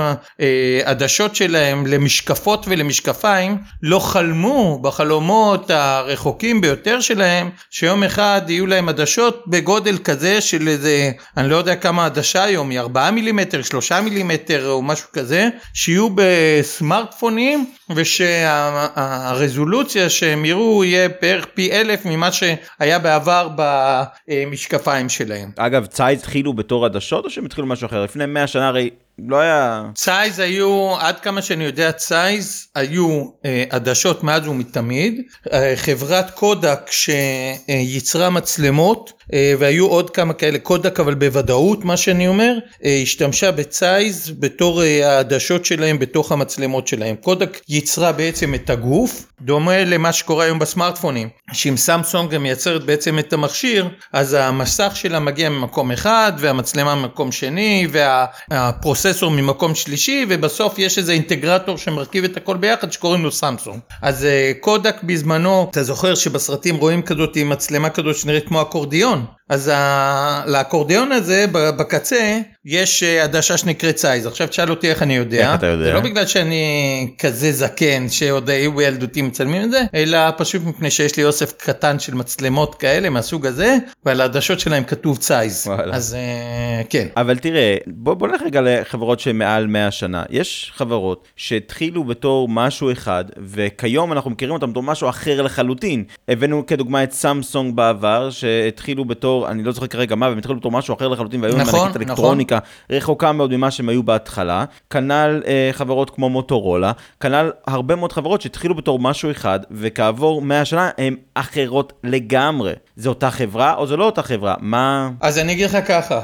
[0.85, 5.36] העדשות שלהם למשקפות ולמשקפיים, לא חלמו בחלומות
[5.69, 11.75] הרחוקים ביותר שלהם, שיום אחד יהיו להם עדשות בגודל כזה של איזה, אני לא יודע
[11.75, 20.45] כמה עדשה היום, היא 4 מילימטר, 3 מילימטר או משהו כזה, שיהיו בסמארטפונים ושהרזולוציה שהם
[20.45, 25.51] יראו יהיה בערך פי אלף ממה שהיה בעבר במשקפיים שלהם.
[25.57, 28.03] אגב, צייז התחילו בתור עדשות או שהם התחילו משהו אחר?
[28.03, 29.83] לפני 100 שנה הרי לא היה...
[29.95, 35.21] צייז היו, עד כמה שאני יודע, צייז היו אה, עדשות מאז ומתמיד.
[35.53, 42.57] אה, חברת קודק שייצרה מצלמות, והיו עוד כמה כאלה, קודק אבל בוודאות, מה שאני אומר,
[42.85, 47.15] אה, השתמשה בצייז בתור אה, העדשות שלהם בתוך המצלמות שלהם.
[47.15, 51.29] קודק ייצרה בעצם את הגוף, דומה למה שקורה היום בסמארטפונים.
[51.53, 57.87] שאם סמסונג מייצרת בעצם את המכשיר, אז המסך שלה מגיע ממקום אחד, והמצלמה ממקום שני,
[57.91, 63.79] והפרוססור ממקום שלישי, ובסוף יש איזה אינטגרטור שמרכיב את הכל ביחד שקוראים לו סמסונג.
[64.01, 69.16] אז אה, קודק בזמנו, אתה זוכר שבסרטים רואים כזאת עם מצלמה כזאת שנראית כמו אקורדיון?
[69.17, 69.36] down.
[69.49, 70.43] אז ה...
[70.47, 74.25] לאקורדיון הזה בקצה יש אה, עדשה שנקראת Zeiss.
[74.25, 75.51] עכשיו תשאל אותי איך אני יודע.
[75.51, 75.85] איך אתה יודע?
[75.85, 80.91] זה לא בגלל שאני כזה זקן שעוד היו בילדותי מצלמים את זה, אלא פשוט מפני
[80.91, 85.67] שיש לי אוסף קטן של מצלמות כאלה מהסוג הזה, ועל העדשות שלהם כתוב Zeiss.
[85.67, 85.95] וואלה.
[85.95, 87.07] אז אה, כן.
[87.17, 90.23] אבל תראה, בוא, בוא נלך רגע לחברות שמעל 100 שנה.
[90.29, 96.03] יש חברות שהתחילו בתור משהו אחד, וכיום אנחנו מכירים אותם בתור משהו אחר לחלוטין.
[96.27, 100.71] הבאנו כדוגמה את סמסונג בעבר, שהתחילו בתור, אני לא זוכר כרגע מה, והם התחילו בתור
[100.71, 104.65] משהו אחר לחלוטין, והיום נכון, הם ענקית אלקטרוניקה רחוקה מאוד ממה שהם היו בהתחלה.
[104.89, 110.65] כנ"ל אה, חברות כמו מוטורולה, כנ"ל הרבה מאוד חברות שהתחילו בתור משהו אחד, וכעבור 100
[110.65, 112.73] שנה הן אחרות לגמרי.
[112.95, 114.55] זה אותה חברה או זה לא אותה חברה?
[114.59, 115.09] מה...
[115.21, 116.21] אז אני אגיד לך ככה,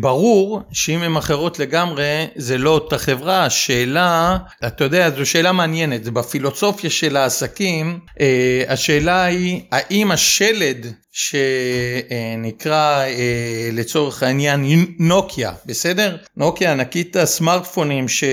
[0.00, 6.04] ברור שאם הן אחרות לגמרי זה לא אותה חברה, השאלה, אתה יודע, זו שאלה מעניינת,
[6.04, 14.64] בפילוסופיה של העסקים, אה, השאלה היא האם השלד שנקרא אה, לצורך העניין
[14.98, 16.16] נוקיה, בסדר?
[16.36, 18.24] נוקיה ענקית הסמארטפונים ש...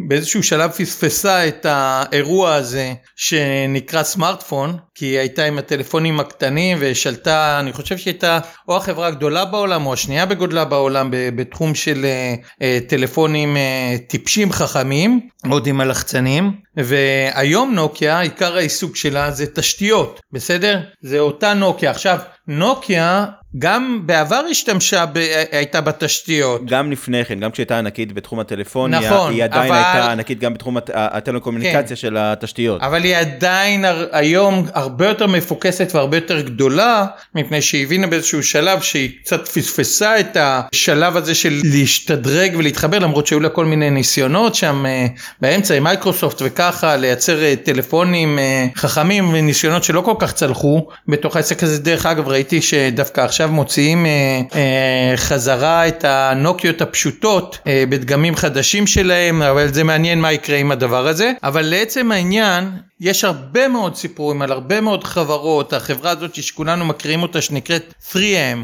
[0.00, 7.60] באיזשהו שלב פספסה את האירוע הזה שנקרא סמארטפון, כי היא הייתה עם הטלפונים הקטנים ושלטה,
[7.60, 12.34] אני חושב שהיא הייתה או החברה הגדולה בעולם או השנייה בגודלה בעולם בתחום של אה,
[12.62, 20.20] אה, טלפונים אה, טיפשים חכמים, עוד עם הלחצנים, והיום נוקיה, עיקר העיסוק שלה זה תשתיות,
[20.32, 20.78] בסדר?
[21.00, 21.90] זה אותה נוקיה.
[21.90, 23.24] עכשיו, נוקיה
[23.58, 25.18] גם בעבר השתמשה, ב...
[25.52, 26.66] הייתה בתשתיות.
[26.66, 30.54] גם לפני כן, גם כשהייתה ענקית בתחום הטלפוניה, נכון, היא עדיין אבל- הייתה ענקית גם
[30.54, 31.96] בתחום הט- הטלקומוניקציה כן.
[31.96, 32.82] של התשתיות.
[32.82, 38.80] אבל היא עדיין היום הרבה יותר מפוקסת והרבה יותר גדולה, מפני שהיא הבינה באיזשהו שלב
[38.80, 44.54] שהיא קצת פספסה את השלב הזה של להשתדרג ולהתחבר, למרות שהיו לה כל מיני ניסיונות
[44.54, 45.06] שם אה,
[45.40, 51.36] באמצע עם מייקרוסופט וככה, לייצר אה, טלפונים אה, חכמים וניסיונות שלא כל כך צלחו בתוך
[51.36, 51.82] העסק הזה.
[51.82, 59.74] דרך אגב, ראיתי שדווקא עכשיו מוציאים אה, חזרה את הנוקיות הפשוטות בדגמים חדשים שלהם, אבל
[59.74, 61.32] זה מעניין מה יקרה עם הדבר הזה.
[61.42, 62.70] אבל לעצם העניין,
[63.00, 68.16] יש הרבה מאוד סיפורים על הרבה מאוד חברות, החברה הזאת שכולנו מכירים אותה שנקראת 3M,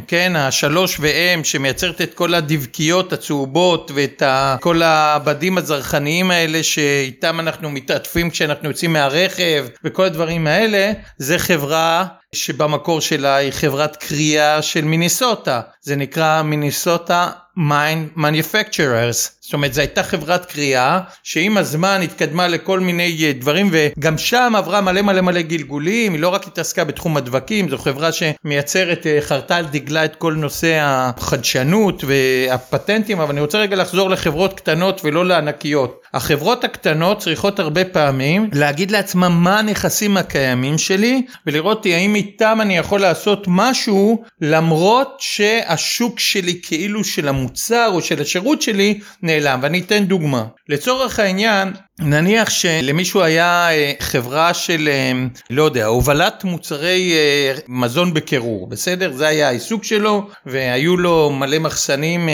[0.07, 4.23] כן, השלוש ו-M שמייצרת את כל הדבקיות הצהובות ואת
[4.61, 12.07] כל הבדים הזרחניים האלה שאיתם אנחנו מתעטפים כשאנחנו יוצאים מהרכב וכל הדברים האלה, זה חברה
[12.35, 19.81] שבמקור שלה היא חברת קריאה של מיניסוטה, זה נקרא מיניסוטה Mining Manufacturers, זאת אומרת זו
[19.81, 25.21] הייתה חברת כרייה שעם הזמן התקדמה לכל מיני אה, דברים וגם שם עברה מלא מלא
[25.21, 30.05] מלא גלגולים, היא לא רק התעסקה בתחום הדבקים, זו חברה שמייצרת, אה, חרתה על דגלה
[30.05, 36.01] את כל נושא החדשנות והפטנטים, אבל אני רוצה רגע לחזור לחברות קטנות ולא לענקיות.
[36.14, 42.77] החברות הקטנות צריכות הרבה פעמים להגיד לעצמם מה הנכסים הקיימים שלי ולראות האם איתם אני
[42.77, 49.59] יכול לעשות משהו למרות שהשוק שלי כאילו של המוצר או של השירות שלי נעלם.
[49.62, 50.44] ואני אתן דוגמה.
[50.68, 51.72] לצורך העניין
[52.04, 55.12] נניח שלמישהו היה אה, חברה של אה,
[55.50, 59.12] לא יודע הובלת מוצרי אה, מזון בקירור בסדר?
[59.12, 62.28] זה היה העיסוק שלו והיו לו מלא מחסנים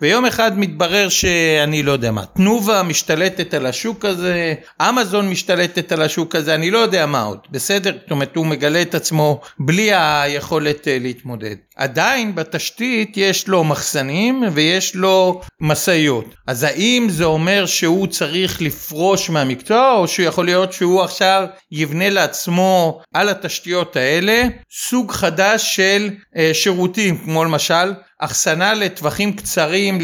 [0.00, 4.54] ויום אחד מתברר שאני לא יודע מה תנובה משתלטת על השוק הזה
[4.88, 7.92] אמזון משתלטת על השוק הזה אני לא יודע מה עוד בסדר?
[8.02, 14.94] זאת אומרת הוא מגלה את עצמו בלי היכולת להתמודד עדיין בתשתית יש לו מחסנים ויש
[14.94, 16.34] לו משאיות.
[16.46, 23.00] אז האם זה אומר שהוא צריך לפרוש מהמקצוע או שיכול להיות שהוא עכשיו יבנה לעצמו
[23.14, 24.42] על התשתיות האלה
[24.88, 29.98] סוג חדש של אה, שירותים כמו למשל אחסנה לטווחים קצרים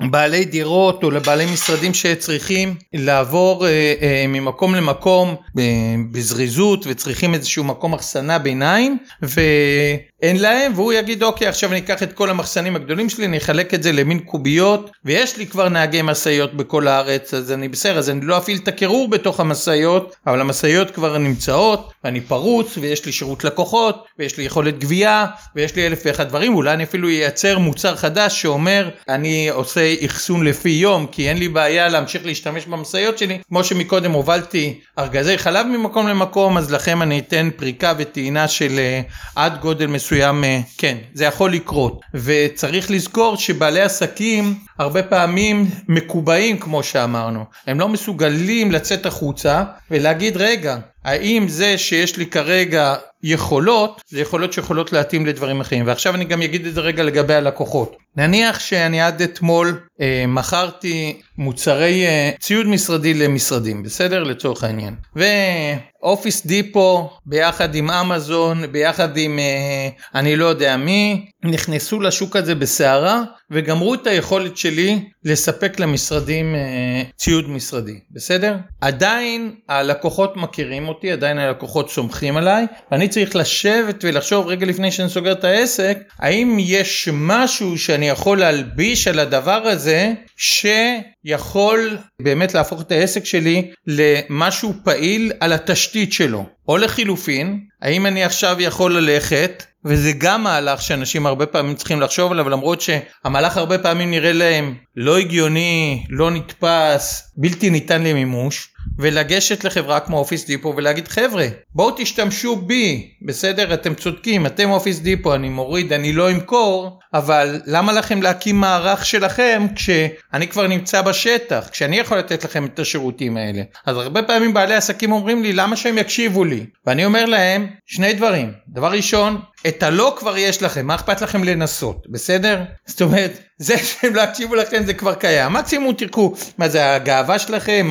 [0.00, 5.64] לבעלי דירות או לבעלי משרדים שצריכים לעבור אה, אה, ממקום למקום אה,
[6.12, 12.12] בזריזות וצריכים איזשהו מקום אחסנה ביניים ואין להם והוא יגיד אוקיי עכשיו אני אקח את
[12.12, 16.54] כל המחסנים הגדולים שלי אני אחלק את זה למין קוביות ויש לי כבר נהגי משאיות
[16.54, 20.90] בכל הארץ אז אני בסדר אז אני לא אפעיל את הקירור בתוך המשאיות אבל המשאיות
[20.90, 26.02] כבר נמצאות ואני פרוץ ויש לי שירות לקוחות ויש לי יכולת גבייה ויש לי אלף
[26.04, 31.28] ואחד דברים אולי אני אפילו ייצר מוצר חדש שאומר אני עושה אחסון לפי יום כי
[31.28, 33.38] אין לי בעיה להמשיך להשתמש במשאיות שלי.
[33.48, 39.12] כמו שמקודם הובלתי ארגזי חלב ממקום למקום אז לכם אני אתן פריקה וטעינה של uh,
[39.36, 40.46] עד גודל מסוים uh,
[40.78, 42.00] כן זה יכול לקרות.
[42.14, 47.44] וצריך לזכור שבעלי עסקים הרבה פעמים מקובעים כמו שאמרנו.
[47.66, 54.52] הם לא מסוגלים לצאת החוצה ולהגיד רגע האם זה שיש לי כרגע יכולות, זה יכולות
[54.52, 55.86] שיכולות להתאים לדברים אחרים.
[55.86, 57.96] ועכשיו אני גם אגיד את זה רגע לגבי הלקוחות.
[58.16, 59.80] נניח שאני עד אתמול
[60.28, 64.22] מכרתי מוצרי אה, ציוד משרדי למשרדים, בסדר?
[64.22, 64.94] לצורך העניין.
[65.16, 72.54] ואופיס דיפו ביחד עם אמזון, ביחד עם אה, אני לא יודע מי, נכנסו לשוק הזה
[72.54, 78.56] בסערה וגמרו את היכולת שלי לספק למשרדים אה, ציוד משרדי, בסדר?
[78.80, 85.08] עדיין הלקוחות מכירים אותי, עדיין הלקוחות סומכים עליי, ואני צריך לשבת ולחשוב רגע לפני שאני
[85.08, 89.89] סוגר את העסק, האם יש משהו שאני יכול להלביש על הדבר הזה
[90.36, 96.46] שיכול באמת להפוך את העסק שלי למשהו פעיל על התשתית שלו.
[96.68, 102.32] או לחילופין, האם אני עכשיו יכול ללכת וזה גם מהלך שאנשים הרבה פעמים צריכים לחשוב
[102.32, 108.68] עליו למרות שהמהלך הרבה פעמים נראה להם לא הגיוני, לא נתפס, בלתי ניתן למימוש
[108.98, 113.10] ולגשת לחברה כמו אופיס דיפו ולהגיד חבר'ה בואו תשתמשו בי.
[113.22, 113.74] בסדר?
[113.74, 119.06] אתם צודקים אתם אופיס דיפו אני מוריד אני לא אמכור אבל למה לכם להקים מערך
[119.06, 123.62] שלכם כשאני כבר נמצא בשטח כשאני יכול לתת לכם את השירותים האלה?
[123.86, 126.66] אז הרבה פעמים בעלי עסקים אומרים לי למה שהם יקשיבו לי?
[126.86, 128.52] ואני אומר להם שני דברים.
[128.68, 132.06] דבר ראשון את הלא כבר יש לכם מה אכפת לכם לנסות?
[132.10, 132.62] בסדר?
[132.86, 135.52] זאת אומרת זה שהם לא יקשיבו לכם זה כבר קיים.
[135.52, 137.88] מקסימום תראו מה זה הגאווה שלכם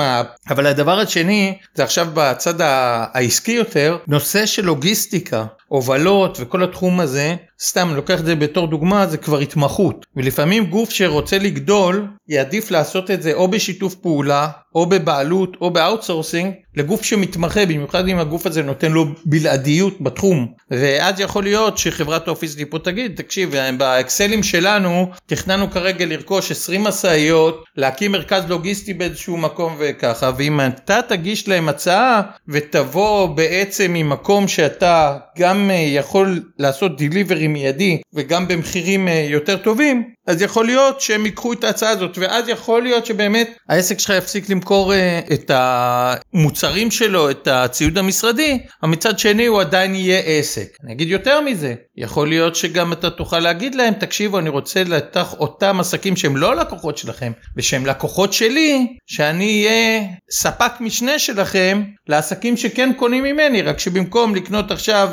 [0.49, 7.35] אבל הדבר השני זה עכשיו בצד העסקי יותר נושא של לוגיסטיקה הובלות וכל התחום הזה
[7.61, 10.05] סתם לוקח את זה בתור דוגמה זה כבר התמחות.
[10.15, 15.78] ולפעמים גוף שרוצה לגדול יעדיף לעשות את זה או בשיתוף פעולה או בבעלות או ב
[15.78, 20.47] outsourcing לגוף שמתמחה במיוחד אם הגוף הזה נותן לו בלעדיות בתחום.
[20.71, 27.63] ואז יכול להיות שחברת Office Depot תגיד תקשיב באקסלים שלנו תכננו כרגע לרכוש 20 משאיות
[27.77, 35.17] להקים מרכז לוגיסטי באיזשהו מקום וככה ואם אתה תגיש להם הצעה ותבוא בעצם ממקום שאתה
[35.37, 41.25] גם אה, יכול לעשות דיליברי מיידי וגם במחירים אה, יותר טובים אז יכול להיות שהם
[41.25, 46.91] ייקחו את ההצעה הזאת ואז יכול להיות שבאמת העסק שלך יפסיק למכור אה, את המוצרים
[46.91, 50.67] שלו את הציוד המשרדי אבל מצד שני הוא עדיין יהיה עסק.
[50.83, 55.33] אני אגיד יותר מזה יכול להיות שגם אתה תוכל להגיד להם תקשיבו אני רוצה לתח
[55.33, 62.57] אותם עסקים שהם לא לקוחות שלכם ושהם לקוחות שלי שאני אהיה ספק משנה שלכם לעסקים
[62.57, 65.09] שכן קונים ממני רק שבמקום לקנות עכשיו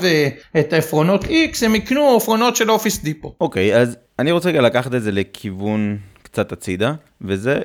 [0.58, 3.34] את העפרונות X הם יקנו עפרונות של Office Depot.
[3.40, 7.60] אוקיי okay, אז אני רוצה רגע לקחת את זה לכיוון קצת הצידה, וזה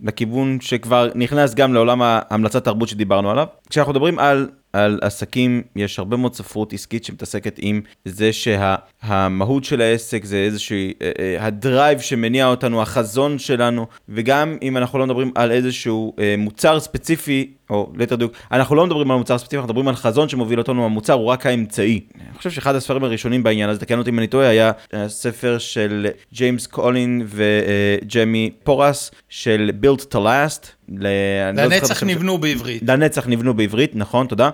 [0.00, 3.46] לכיוון שכבר נכנס גם לעולם ההמלצת תרבות שדיברנו עליו.
[3.70, 9.70] כשאנחנו מדברים על, על עסקים, יש הרבה מאוד ספרות עסקית שמתעסקת עם זה שהמהות שה,
[9.70, 14.98] של העסק זה איזשהו, אה, אה, ה drive שמניע אותנו, החזון שלנו, וגם אם אנחנו
[14.98, 19.38] לא מדברים על איזשהו אה, מוצר ספציפי, או ליתר דיוק, אנחנו לא מדברים על מוצר
[19.38, 22.00] ספציפי, אנחנו מדברים על חזון שמוביל אותנו, המוצר הוא רק האמצעי.
[22.14, 24.72] אני חושב שאחד הספרים הראשונים בעניין הזה, תקן אותי אם אני טועה, היה
[25.08, 30.66] ספר של ג'יימס קולין וג'מי פורס, של Built to Last.
[30.88, 31.08] לא
[31.54, 32.40] לנצח נבנו ש...
[32.40, 32.82] בעברית.
[32.86, 34.50] לנצח נבנו בעברית, נכון, תודה.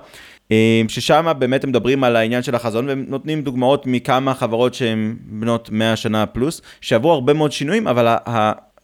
[0.52, 5.16] אה, ששם באמת הם מדברים על העניין של החזון והם נותנים דוגמאות מכמה חברות שהן
[5.20, 8.16] בנות 100 שנה פלוס, שעברו הרבה מאוד שינויים, אבל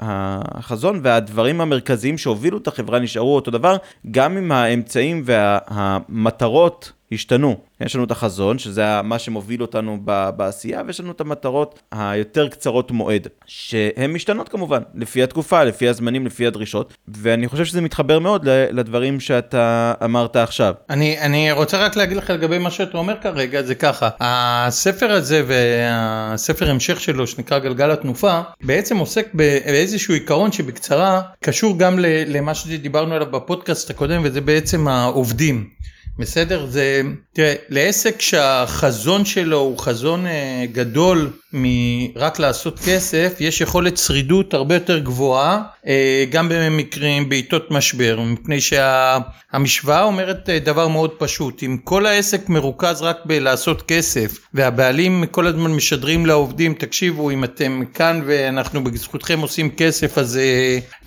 [0.00, 3.76] החזון והדברים המרכזיים שהובילו את החברה נשארו אותו דבר,
[4.10, 7.56] גם אם האמצעים והמטרות השתנו.
[7.80, 9.98] יש לנו את החזון, שזה מה שמוביל אותנו
[10.36, 16.26] בעשייה, ויש לנו את המטרות היותר קצרות מועד, שהן משתנות כמובן, לפי התקופה, לפי הזמנים,
[16.26, 20.74] לפי הדרישות, ואני חושב שזה מתחבר מאוד לדברים שאתה אמרת עכשיו.
[20.90, 25.42] אני, אני רוצה רק להגיד לך לגבי מה שאתה אומר כרגע, זה ככה, הספר הזה
[25.46, 33.14] והספר המשך שלו, שנקרא גלגל התנופה, בעצם עוסק באיזשהו עיקרון שבקצרה קשור גם למה שדיברנו
[33.14, 35.80] עליו בפודקאסט הקודם, וזה בעצם העובדים.
[36.20, 36.66] בסדר?
[36.66, 37.02] זה,
[37.32, 44.74] תראה, לעסק שהחזון שלו הוא חזון אה, גדול מרק לעשות כסף, יש יכולת שרידות הרבה
[44.74, 51.76] יותר גבוהה, אה, גם במקרים בעיתות משבר, מפני שהמשוואה אומרת אה, דבר מאוד פשוט, אם
[51.84, 58.22] כל העסק מרוכז רק בלעשות כסף, והבעלים כל הזמן משדרים לעובדים, תקשיבו, אם אתם כאן
[58.26, 60.38] ואנחנו בזכותכם עושים כסף, אז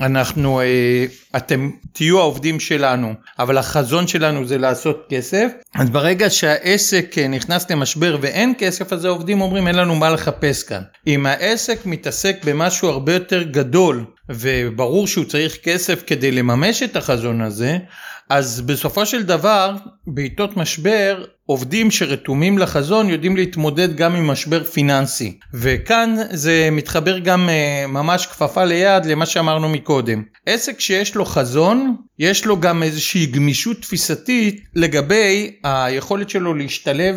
[0.02, 0.62] אנחנו,
[1.36, 8.18] אתם תהיו העובדים שלנו, אבל החזון שלנו זה לעשות כסף, אז ברגע שהעסק נכנס למשבר
[8.22, 10.82] ואין כסף, אז העובדים אומרים אין לנו מה לחפש כאן.
[11.08, 17.42] אם העסק מתעסק במשהו הרבה יותר גדול וברור שהוא צריך כסף כדי לממש את החזון
[17.42, 17.78] הזה,
[18.34, 19.76] אז בסופו של דבר,
[20.08, 25.38] בעיתות משבר, עובדים שרתומים לחזון יודעים להתמודד גם עם משבר פיננסי.
[25.54, 30.24] וכאן זה מתחבר גם uh, ממש כפפה ליד למה שאמרנו מקודם.
[30.46, 37.16] עסק שיש לו חזון, יש לו גם איזושהי גמישות תפיסתית לגבי היכולת שלו להשתלב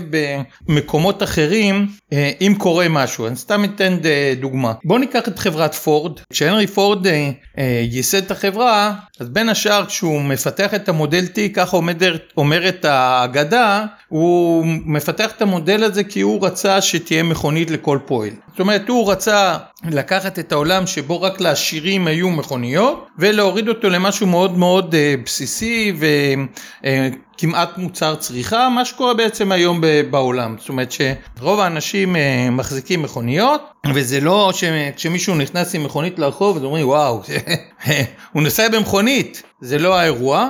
[0.69, 3.27] במקומות אחרים uh, אם קורה משהו.
[3.27, 4.73] אני סתם אתן uh, דוגמה.
[4.85, 6.21] בואו ניקח את חברת פורד.
[6.33, 7.07] כשהנרי פורד
[7.91, 11.77] ייסד את החברה, אז בין השאר כשהוא מפתח את המודל T, ככה
[12.37, 18.31] אומרת האגדה, הוא מפתח את המודל הזה כי הוא רצה שתהיה מכונית לכל פועל.
[18.51, 24.27] זאת אומרת הוא רצה לקחת את העולם שבו רק לעשירים היו מכוניות ולהוריד אותו למשהו
[24.27, 25.93] מאוד מאוד uh, בסיסי
[27.37, 30.57] וכמעט uh, מוצר צריכה מה שקורה בעצם היום בעולם.
[30.59, 32.19] זאת אומרת שרוב האנשים uh,
[32.51, 33.63] מחזיקים מכוניות
[33.95, 37.23] וזה לא שכשמישהו נכנס עם מכונית לרחוב אז אומרים וואו
[38.33, 39.43] הוא נוסע במכונית.
[39.61, 40.49] זה לא האירוע.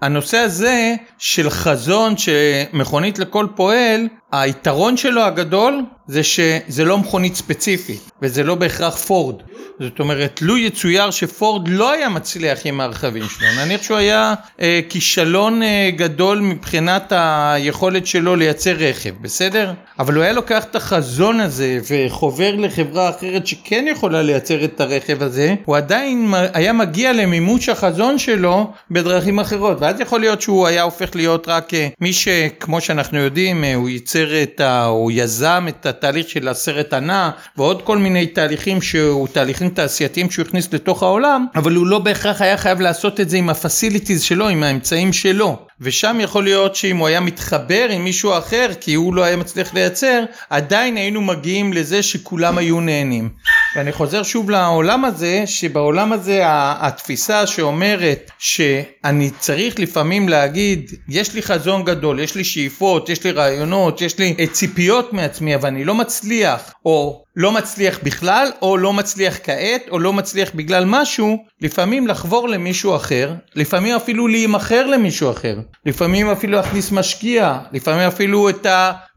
[0.00, 8.10] והנושא הזה של חזון שמכונית לכל פועל היתרון שלו הגדול זה שזה לא מכונית ספציפית
[8.22, 9.36] וזה לא בהכרח פורד
[9.80, 14.80] זאת אומרת לו יצויר שפורד לא היה מצליח עם הרכבים שלו נניח שהוא היה אה,
[14.88, 19.72] כישלון אה, גדול מבחינת היכולת שלו לייצר רכב בסדר?
[19.98, 25.22] אבל הוא היה לוקח את החזון הזה וחובר לחברה אחרת שכן יכולה לייצר את הרכב
[25.22, 29.76] הזה הוא עדיין היה מגיע למימוש החזון שלו בדרכים אחרות.
[29.80, 33.88] ואז יכול להיות שהוא היה הופך להיות רק אה, מי שכמו שאנחנו יודעים אה, הוא
[33.88, 34.84] ייצר את ה...
[34.84, 40.46] הוא יזם את התהליך של הסרט הנע ועוד כל מיני תהליכים שהוא תהליכים תעשייתיים שהוא
[40.46, 44.48] הכניס לתוך העולם אבל הוא לא בהכרח היה חייב לעשות את זה עם הפסיליטיז שלו
[44.48, 49.14] עם האמצעים שלו ושם יכול להיות שאם הוא היה מתחבר עם מישהו אחר כי הוא
[49.14, 53.28] לא היה מצליח לייצר עדיין היינו מגיעים לזה שכולם היו נהנים.
[53.76, 61.42] ואני חוזר שוב לעולם הזה שבעולם הזה התפיסה שאומרת שאני צריך לפעמים להגיד יש לי
[61.42, 65.94] חזון גדול יש לי שאיפות יש לי רעיונות יש לי ציפיות מעצמי אבל אני לא
[65.94, 72.06] מצליח או לא מצליח בכלל או לא מצליח כעת או לא מצליח בגלל משהו לפעמים
[72.06, 78.66] לחבור למישהו אחר לפעמים אפילו להימכר למישהו אחר לפעמים אפילו להכניס משקיע לפעמים אפילו את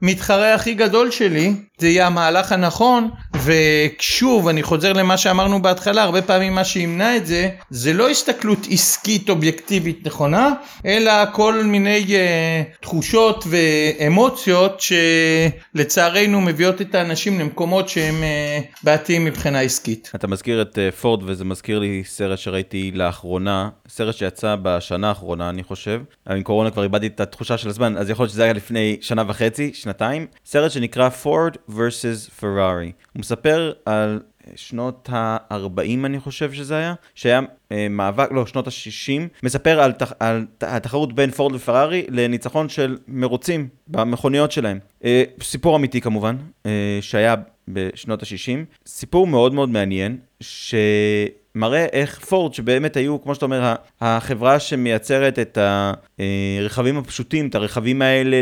[0.01, 3.09] המתחרה הכי גדול שלי זה יהיה המהלך הנכון
[3.43, 8.67] ושוב אני חוזר למה שאמרנו בהתחלה הרבה פעמים מה שימנע את זה זה לא הסתכלות
[8.71, 10.49] עסקית אובייקטיבית נכונה
[10.85, 14.81] אלא כל מיני uh, תחושות ואמוציות
[15.75, 20.11] שלצערנו מביאות את האנשים למקומות שהם uh, בעייתיים מבחינה עסקית.
[20.15, 25.49] אתה מזכיר את uh, פורד וזה מזכיר לי סרט שראיתי לאחרונה סרט שיצא בשנה האחרונה
[25.49, 28.53] אני חושב עם קורונה כבר איבדתי את התחושה של הזמן אז יכול להיות שזה היה
[28.53, 32.91] לפני שנה וחצי שנתיים סרט שנקרא פורד versus פרארי.
[33.13, 34.19] הוא מספר על
[34.55, 37.41] שנות ה-40 אני חושב שזה היה, שהיה
[37.71, 42.97] אה, מאבק, לא, שנות ה-60, מספר על, תח, על התחרות בין פורד ופרארי לניצחון של
[43.07, 44.79] מרוצים במכוניות שלהם.
[45.03, 46.35] אה, סיפור אמיתי כמובן,
[46.65, 47.35] אה, שהיה
[47.67, 54.59] בשנות ה-60, סיפור מאוד מאוד מעניין, שמראה איך פורד, שבאמת היו, כמו שאתה אומר, החברה
[54.59, 55.57] שמייצרת את
[56.61, 58.37] הרכבים הפשוטים, את הרכבים האלה.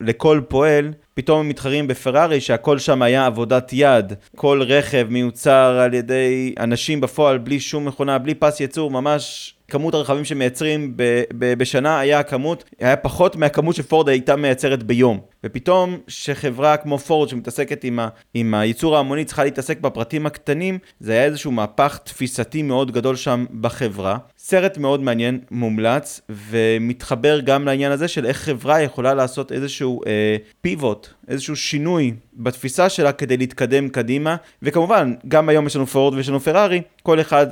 [0.00, 4.12] לכל פועל, פתאום הם מתחרים בפרארי שהכל שם היה עבודת יד.
[4.36, 9.94] כל רכב מיוצר על ידי אנשים בפועל בלי שום מכונה, בלי פס ייצור, ממש כמות
[9.94, 15.20] הרכבים שמייצרים ב- ב- בשנה היה כמות, היה פחות מהכמות שפורד הייתה מייצרת ביום.
[15.44, 21.12] ופתאום שחברה כמו פורד שמתעסקת עם, ה- עם הייצור ההמוני צריכה להתעסק בפרטים הקטנים, זה
[21.12, 24.16] היה איזשהו מהפך תפיסתי מאוד גדול שם בחברה.
[24.46, 30.36] סרט מאוד מעניין, מומלץ, ומתחבר גם לעניין הזה של איך חברה יכולה לעשות איזשהו אה,
[30.60, 36.28] פיבוט, איזשהו שינוי בתפיסה שלה כדי להתקדם קדימה, וכמובן, גם היום יש לנו פורד ויש
[36.28, 37.46] לנו פרארי, כל אחד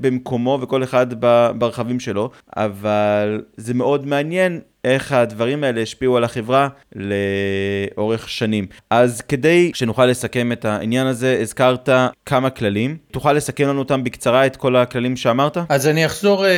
[0.00, 1.06] במקומו וכל אחד
[1.58, 8.66] ברכבים שלו, אבל זה מאוד מעניין איך הדברים האלה השפיעו על החברה לאורך שנים.
[8.90, 11.88] אז כדי שנוכל לסכם את העניין הזה, הזכרת
[12.26, 12.96] כמה כללים.
[13.10, 15.58] תוכל לסכם לנו אותם בקצרה, את כל הכללים שאמרת?
[15.68, 16.48] אז אני אחזור uh,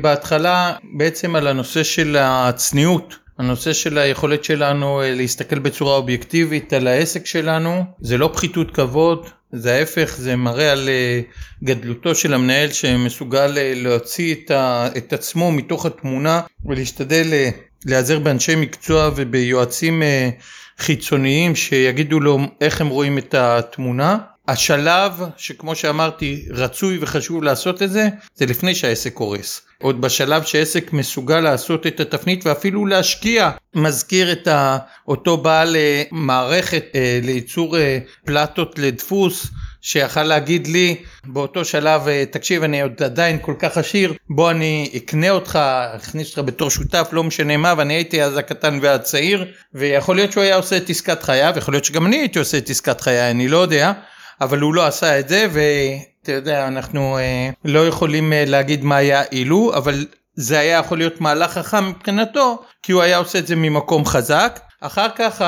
[0.00, 3.16] בהתחלה בעצם על הנושא של הצניעות.
[3.38, 9.26] הנושא של היכולת שלנו uh, להסתכל בצורה אובייקטיבית על העסק שלנו, זה לא פחיתות כבוד,
[9.52, 15.52] זה ההפך, זה מראה על uh, גדלותו של המנהל שמסוגל להוציא את, ה, את עצמו
[15.52, 17.48] מתוך התמונה ולהשתדל
[17.86, 20.30] להיעזר באנשי מקצוע וביועצים אה,
[20.78, 24.18] חיצוניים שיגידו לו איך הם רואים את התמונה
[24.48, 29.60] השלב שכמו שאמרתי רצוי וחשוב לעשות את זה זה לפני שהעסק קורס.
[29.82, 34.48] עוד בשלב שעסק מסוגל לעשות את התפנית ואפילו להשקיע מזכיר את
[35.08, 39.46] אותו בעל אה, מערכת אה, לייצור אה, פלטות לדפוס
[39.80, 45.30] שיכל להגיד לי באותו שלב תקשיב אני עוד עדיין כל כך עשיר בוא אני אקנה
[45.30, 45.58] אותך
[45.96, 50.42] אכניס אותך בתור שותף לא משנה מה ואני הייתי אז הקטן והצעיר ויכול להיות שהוא
[50.42, 53.48] היה עושה את עסקת חייו יכול להיות שגם אני הייתי עושה את עסקת חיי אני
[53.48, 53.92] לא יודע
[54.40, 58.96] אבל הוא לא עשה את זה ואתה יודע אנחנו אה, לא יכולים אה, להגיד מה
[58.96, 63.46] היה אילו אבל זה היה יכול להיות מהלך חכם מבחינתו כי הוא היה עושה את
[63.46, 64.60] זה ממקום חזק.
[64.80, 65.42] אחר כך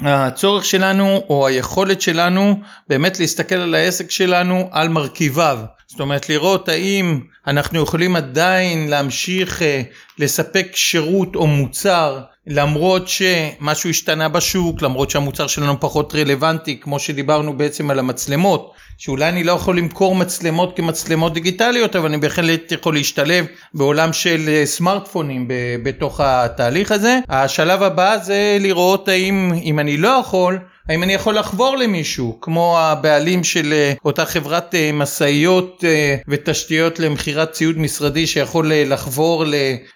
[0.00, 5.58] הצורך שלנו או היכולת שלנו באמת להסתכל על העסק שלנו על מרכיביו.
[5.86, 9.82] זאת אומרת לראות האם אנחנו יכולים עדיין להמשיך אה,
[10.18, 17.58] לספק שירות או מוצר למרות שמשהו השתנה בשוק למרות שהמוצר שלנו פחות רלוונטי כמו שדיברנו
[17.58, 22.94] בעצם על המצלמות שאולי אני לא יכול למכור מצלמות כמצלמות דיגיטליות אבל אני בהחלט יכול
[22.94, 25.48] להשתלב בעולם של אה, סמארטפונים
[25.82, 27.18] בתוך התהליך הזה.
[27.28, 30.58] השלב הבא זה לראות האם אם אני לא יכול
[30.88, 35.84] האם אני יכול לחבור למישהו כמו הבעלים של אה, אותה חברת אה, משאיות
[36.28, 39.44] ותשתיות למכירת ציוד משרדי שיכול לחבור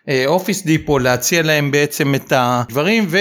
[0.08, 3.18] לאופיס דיפו להציע להם בעצם את הדברים ו...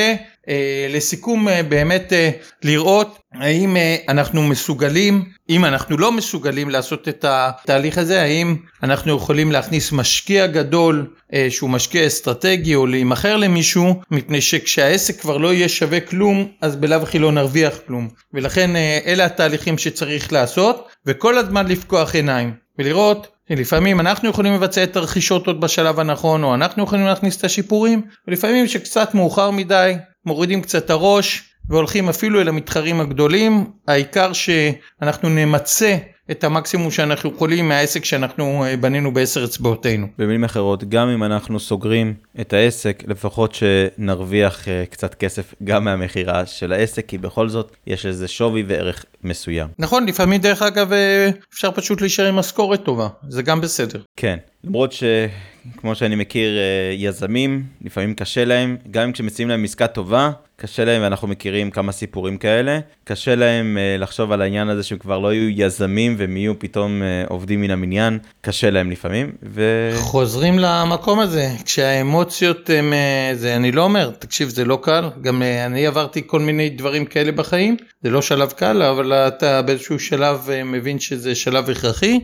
[0.50, 2.30] אה, לסיכום אה, באמת אה,
[2.64, 3.78] לראות האם
[4.10, 10.48] אנחנו מסוגלים אם אנחנו לא מסוגלים לעשות את התהליך הזה האם אנחנו יכולים להכניס משקיע
[10.48, 11.08] גדול
[11.50, 17.04] שהוא משקיע אסטרטגי או להימכר למישהו מפני שכשהעסק כבר לא יהיה שווה כלום אז בלאו
[17.04, 18.08] הכי לא נרוויח כלום.
[18.34, 18.76] ולכן
[19.06, 25.48] אלה התהליכים שצריך לעשות וכל הזמן לפקוח עיניים ולראות לפעמים אנחנו יכולים לבצע את הרכישות
[25.48, 29.94] עוד בשלב הנכון או אנחנו יכולים להכניס את השיפורים ולפעמים שקצת מאוחר מדי
[30.28, 35.98] מורידים קצת את הראש והולכים אפילו אל המתחרים הגדולים העיקר שאנחנו נמצה
[36.32, 40.08] את המקסימום שאנחנו יכולים מהעסק שאנחנו אה, בנינו בעשר אצבעותינו.
[40.18, 46.46] במילים אחרות, גם אם אנחנו סוגרים את העסק, לפחות שנרוויח אה, קצת כסף גם מהמכירה
[46.46, 49.68] של העסק, כי בכל זאת יש איזה שווי וערך מסוים.
[49.80, 54.00] נכון, לפעמים דרך אגב אה, אפשר פשוט להישאר עם משכורת טובה, זה גם בסדר.
[54.16, 54.38] כן,
[54.68, 56.58] למרות שכמו שאני מכיר
[56.98, 61.92] יזמים, לפעמים קשה להם, גם אם כשמציעים להם עסקה טובה, קשה להם, ואנחנו מכירים כמה
[61.92, 66.38] סיפורים כאלה, קשה להם uh, לחשוב על העניין הזה שהם כבר לא יהיו יזמים והם
[66.38, 69.32] יהיו פתאום uh, עובדים מן המניין, קשה להם לפעמים.
[69.44, 69.92] ו...
[69.96, 72.94] חוזרים למקום הזה, כשהאמוציות הם,
[73.34, 77.32] זה אני לא אומר, תקשיב זה לא קל, גם אני עברתי כל מיני דברים כאלה
[77.32, 82.20] בחיים, זה לא שלב קל, אבל אתה באיזשהו שלב מבין שזה שלב הכרחי,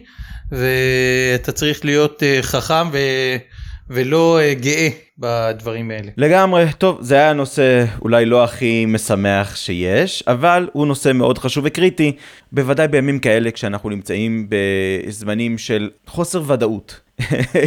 [0.54, 2.98] ואתה צריך להיות uh, חכם ו...
[3.90, 6.12] ולא uh, גאה בדברים האלה.
[6.18, 11.64] לגמרי, טוב, זה היה נושא אולי לא הכי משמח שיש, אבל הוא נושא מאוד חשוב
[11.68, 12.12] וקריטי,
[12.52, 17.03] בוודאי בימים כאלה כשאנחנו נמצאים בזמנים של חוסר ודאות.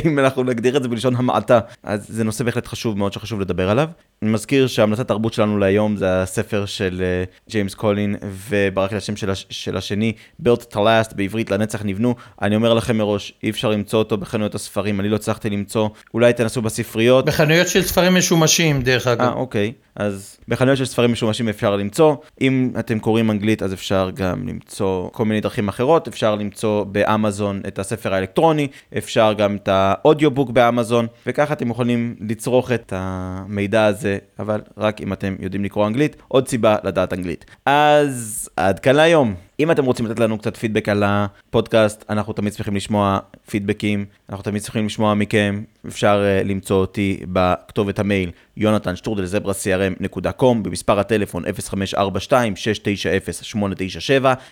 [0.04, 3.70] אם אנחנו נגדיר את זה בלשון המעטה, אז זה נושא בהחלט חשוב מאוד שחשוב לדבר
[3.70, 3.88] עליו.
[4.22, 7.02] אני מזכיר שהמלצת תרבות שלנו להיום זה הספר של
[7.50, 8.16] ג'יימס uh, קולין
[8.48, 12.14] וברק לשם של, הש, של השני, Built to Last, בעברית לנצח נבנו.
[12.42, 16.32] אני אומר לכם מראש, אי אפשר למצוא אותו בחנויות הספרים, אני לא הצלחתי למצוא, אולי
[16.32, 17.24] תנסו בספריות.
[17.24, 19.20] בחנויות של ספרים משומשים דרך אגב.
[19.20, 19.72] אה, אוקיי.
[19.96, 22.16] אז בחנויות של ספרים משומשים אפשר למצוא.
[22.40, 27.60] אם אתם קוראים אנגלית אז אפשר גם למצוא כל מיני דרכים אחרות, אפשר למצוא באמזון
[27.68, 28.68] את הספר האלקטרוני,
[28.98, 35.12] אפשר גם את האודיובוק באמזון, וככה אתם יכולים לצרוך את המידע הזה, אבל רק אם
[35.12, 37.44] אתם יודעים לקרוא אנגלית, עוד סיבה לדעת אנגלית.
[37.66, 39.34] אז עד כאן להיום.
[39.60, 43.18] אם אתם רוצים לתת לנו קצת פידבק על הפודקאסט, אנחנו תמיד צריכים לשמוע
[43.50, 49.52] פידבקים, אנחנו תמיד צריכים לשמוע מכם, אפשר uh, למצוא אותי בכתובת המייל יונתן שטרודל זברה
[49.52, 51.46] crm.com, במספר הטלפון 0542-690-897,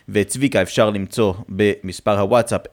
[0.08, 2.70] ואת צביקה אפשר למצוא במספר הוואטסאפ 050-3292-500.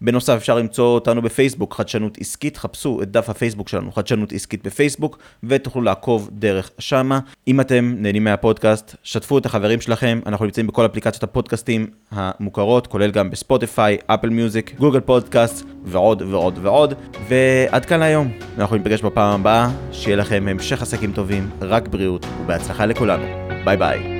[0.00, 5.18] בנוסף אפשר למצוא אותנו בפייסבוק, חדשנות עסקית, חפשו את דף הפייסבוק שלנו, חדשנות עסקית בפייסבוק,
[5.44, 7.20] ותוכלו לעקוב דרך שמה.
[7.48, 13.10] אם אתם נהנים מהפודקאסט, שתפו את החברים שלכם, אנחנו נמצאים בכל אפליקציות הפודקאסטים המוכרות, כולל
[13.10, 14.43] גם ב Spotify, Apple Music,
[14.78, 16.94] Google Podcast ועוד ועוד ועוד.
[17.28, 18.28] ועד כאן להיום,
[18.58, 23.24] אנחנו ניפגש בפעם הבאה, שיהיה לכם המשך עסקים טובים, רק בריאות ובהצלחה לכולנו.
[23.64, 24.13] ביי ביי.